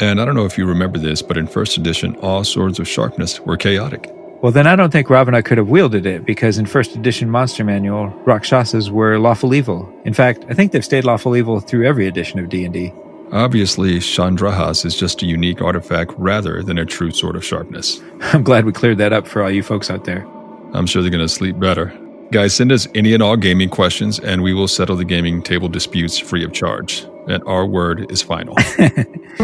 And 0.01 0.19
I 0.19 0.25
don't 0.25 0.36
know 0.36 0.45
if 0.45 0.58
you 0.58 0.65
remember 0.65 0.97
this, 0.97 1.21
but 1.21 1.38
in 1.38 1.47
first 1.47 1.77
edition, 1.77 2.15
all 2.17 2.43
swords 2.43 2.80
of 2.80 2.88
sharpness 2.88 3.39
were 3.39 3.56
chaotic. 3.56 4.12
Well, 4.41 4.51
then 4.51 4.65
I 4.65 4.75
don't 4.75 4.91
think 4.91 5.08
Ravana 5.08 5.43
could 5.43 5.60
have 5.60 5.69
wielded 5.69 6.08
it 6.08 6.25
because 6.25 6.58
in 6.58 6.65
first 6.65 6.95
edition 6.95 7.30
Monster 7.30 7.63
Manual, 7.63 8.08
Rakshasas 8.25 8.89
were 8.89 9.19
lawful 9.19 9.54
evil. 9.54 9.88
In 10.04 10.15
fact, 10.15 10.45
I 10.49 10.56
think 10.56 10.71
they've 10.71 10.84
stayed 10.84 11.04
lawful 11.04 11.38
evil 11.38 11.60
through 11.60 11.86
every 11.86 12.08
edition 12.08 12.39
of 12.39 12.49
D&D. 12.49 12.91
Obviously, 13.32 13.99
Chandrahas 13.99 14.84
is 14.84 14.95
just 14.95 15.21
a 15.21 15.27
unique 15.27 15.62
artifact 15.62 16.13
rather 16.17 16.63
than 16.63 16.80
a 16.80 16.86
true 16.86 17.12
sword 17.12 17.36
of 17.36 17.45
sharpness. 17.45 18.01
I'm 18.34 18.41
glad 18.41 18.65
we 18.65 18.71
cleared 18.71 18.97
that 18.97 19.13
up 19.13 19.27
for 19.27 19.43
all 19.43 19.51
you 19.51 19.62
folks 19.62 19.91
out 19.91 20.06
there. 20.06 20.25
I'm 20.73 20.88
sure 20.88 21.04
they're 21.04 21.12
going 21.12 21.21
to 21.21 21.30
sleep 21.30 21.60
better. 21.60 21.95
Guys, 22.32 22.56
send 22.56 22.71
us 22.71 22.88
any 22.95 23.13
and 23.13 23.21
all 23.21 23.38
gaming 23.38 23.69
questions 23.69 24.17
and 24.17 24.41
we 24.41 24.56
will 24.56 24.67
settle 24.67 24.95
the 24.95 25.06
gaming 25.06 25.43
table 25.43 25.69
disputes 25.69 26.17
free 26.17 26.43
of 26.43 26.51
charge. 26.51 27.06
And 27.27 27.43
our 27.43 27.67
word 27.67 28.12
is 28.12 28.23
final. 28.23 28.56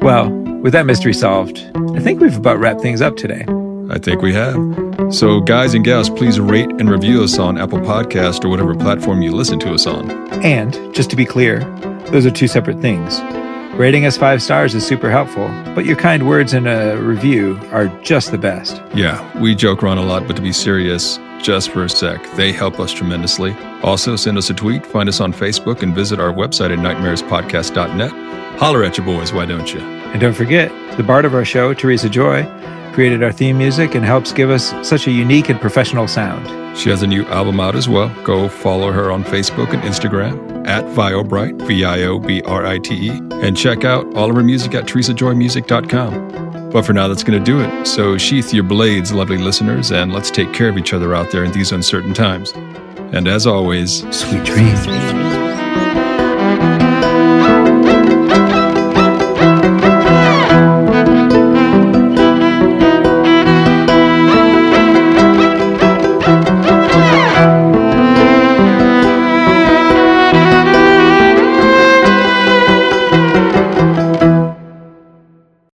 well, 0.00 0.28
with 0.60 0.72
that 0.72 0.86
mystery 0.86 1.14
solved, 1.14 1.58
I 1.94 2.00
think 2.00 2.20
we've 2.20 2.36
about 2.36 2.58
wrapped 2.58 2.80
things 2.80 3.00
up 3.00 3.16
today. 3.16 3.46
I 3.90 3.98
think 3.98 4.22
we 4.22 4.34
have. 4.34 4.56
So, 5.10 5.40
guys 5.40 5.74
and 5.74 5.84
gals, 5.84 6.10
please 6.10 6.38
rate 6.38 6.68
and 6.68 6.90
review 6.90 7.22
us 7.22 7.38
on 7.38 7.56
Apple 7.56 7.78
Podcast 7.78 8.44
or 8.44 8.48
whatever 8.48 8.74
platform 8.74 9.22
you 9.22 9.32
listen 9.32 9.58
to 9.60 9.72
us 9.72 9.86
on. 9.86 10.10
And 10.44 10.94
just 10.94 11.08
to 11.10 11.16
be 11.16 11.24
clear, 11.24 11.60
those 12.10 12.26
are 12.26 12.30
two 12.30 12.48
separate 12.48 12.80
things. 12.80 13.20
Rating 13.78 14.04
us 14.06 14.18
five 14.18 14.42
stars 14.42 14.74
is 14.74 14.86
super 14.86 15.10
helpful, 15.10 15.46
but 15.74 15.86
your 15.86 15.96
kind 15.96 16.26
words 16.28 16.52
in 16.52 16.66
a 16.66 16.96
review 16.96 17.58
are 17.70 17.86
just 18.02 18.32
the 18.32 18.38
best. 18.38 18.82
Yeah, 18.94 19.40
we 19.40 19.54
joke 19.54 19.82
around 19.82 19.98
a 19.98 20.04
lot, 20.04 20.26
but 20.26 20.36
to 20.36 20.42
be 20.42 20.52
serious, 20.52 21.18
just 21.40 21.70
for 21.70 21.84
a 21.84 21.88
sec, 21.88 22.20
they 22.34 22.52
help 22.52 22.80
us 22.80 22.92
tremendously. 22.92 23.54
Also, 23.82 24.16
send 24.16 24.36
us 24.36 24.50
a 24.50 24.54
tweet, 24.54 24.84
find 24.84 25.08
us 25.08 25.20
on 25.20 25.32
Facebook, 25.32 25.82
and 25.82 25.94
visit 25.94 26.18
our 26.18 26.32
website 26.32 26.72
at 26.72 26.78
nightmarespodcast.net. 26.80 28.10
Holler 28.58 28.82
at 28.82 28.98
your 28.98 29.06
boys, 29.06 29.32
why 29.32 29.46
don't 29.46 29.72
you? 29.72 29.80
And 29.80 30.20
don't 30.20 30.34
forget, 30.34 30.70
the 30.96 31.04
bard 31.04 31.24
of 31.24 31.34
our 31.34 31.44
show, 31.44 31.72
Teresa 31.72 32.08
Joy, 32.08 32.42
created 32.98 33.22
our 33.22 33.30
theme 33.30 33.56
music 33.56 33.94
and 33.94 34.04
helps 34.04 34.32
give 34.32 34.50
us 34.50 34.74
such 34.82 35.06
a 35.06 35.12
unique 35.12 35.48
and 35.50 35.60
professional 35.60 36.08
sound. 36.08 36.44
She 36.76 36.90
has 36.90 37.00
a 37.04 37.06
new 37.06 37.24
album 37.26 37.60
out 37.60 37.76
as 37.76 37.88
well. 37.88 38.12
Go 38.24 38.48
follow 38.48 38.90
her 38.90 39.12
on 39.12 39.22
Facebook 39.22 39.72
and 39.72 39.80
Instagram 39.84 40.66
at 40.66 40.84
Viobrite, 40.86 41.64
V 41.64 41.84
I 41.84 42.02
O 42.02 42.18
B 42.18 42.42
R 42.42 42.66
I 42.66 42.78
T 42.78 43.10
E, 43.10 43.10
and 43.10 43.56
check 43.56 43.84
out 43.84 44.04
all 44.16 44.30
of 44.30 44.34
her 44.34 44.42
music 44.42 44.74
at 44.74 44.86
teresajoymusic.com. 44.86 46.70
But 46.70 46.84
for 46.84 46.92
now, 46.92 47.06
that's 47.06 47.22
going 47.22 47.38
to 47.38 47.44
do 47.44 47.60
it. 47.60 47.86
So 47.86 48.18
sheath 48.18 48.52
your 48.52 48.64
blades, 48.64 49.12
lovely 49.12 49.38
listeners, 49.38 49.92
and 49.92 50.12
let's 50.12 50.32
take 50.32 50.52
care 50.52 50.68
of 50.68 50.76
each 50.76 50.92
other 50.92 51.14
out 51.14 51.30
there 51.30 51.44
in 51.44 51.52
these 51.52 51.70
uncertain 51.70 52.14
times. 52.14 52.50
And 53.12 53.28
as 53.28 53.46
always, 53.46 54.00
sweet 54.10 54.42
dreams. 54.42 55.37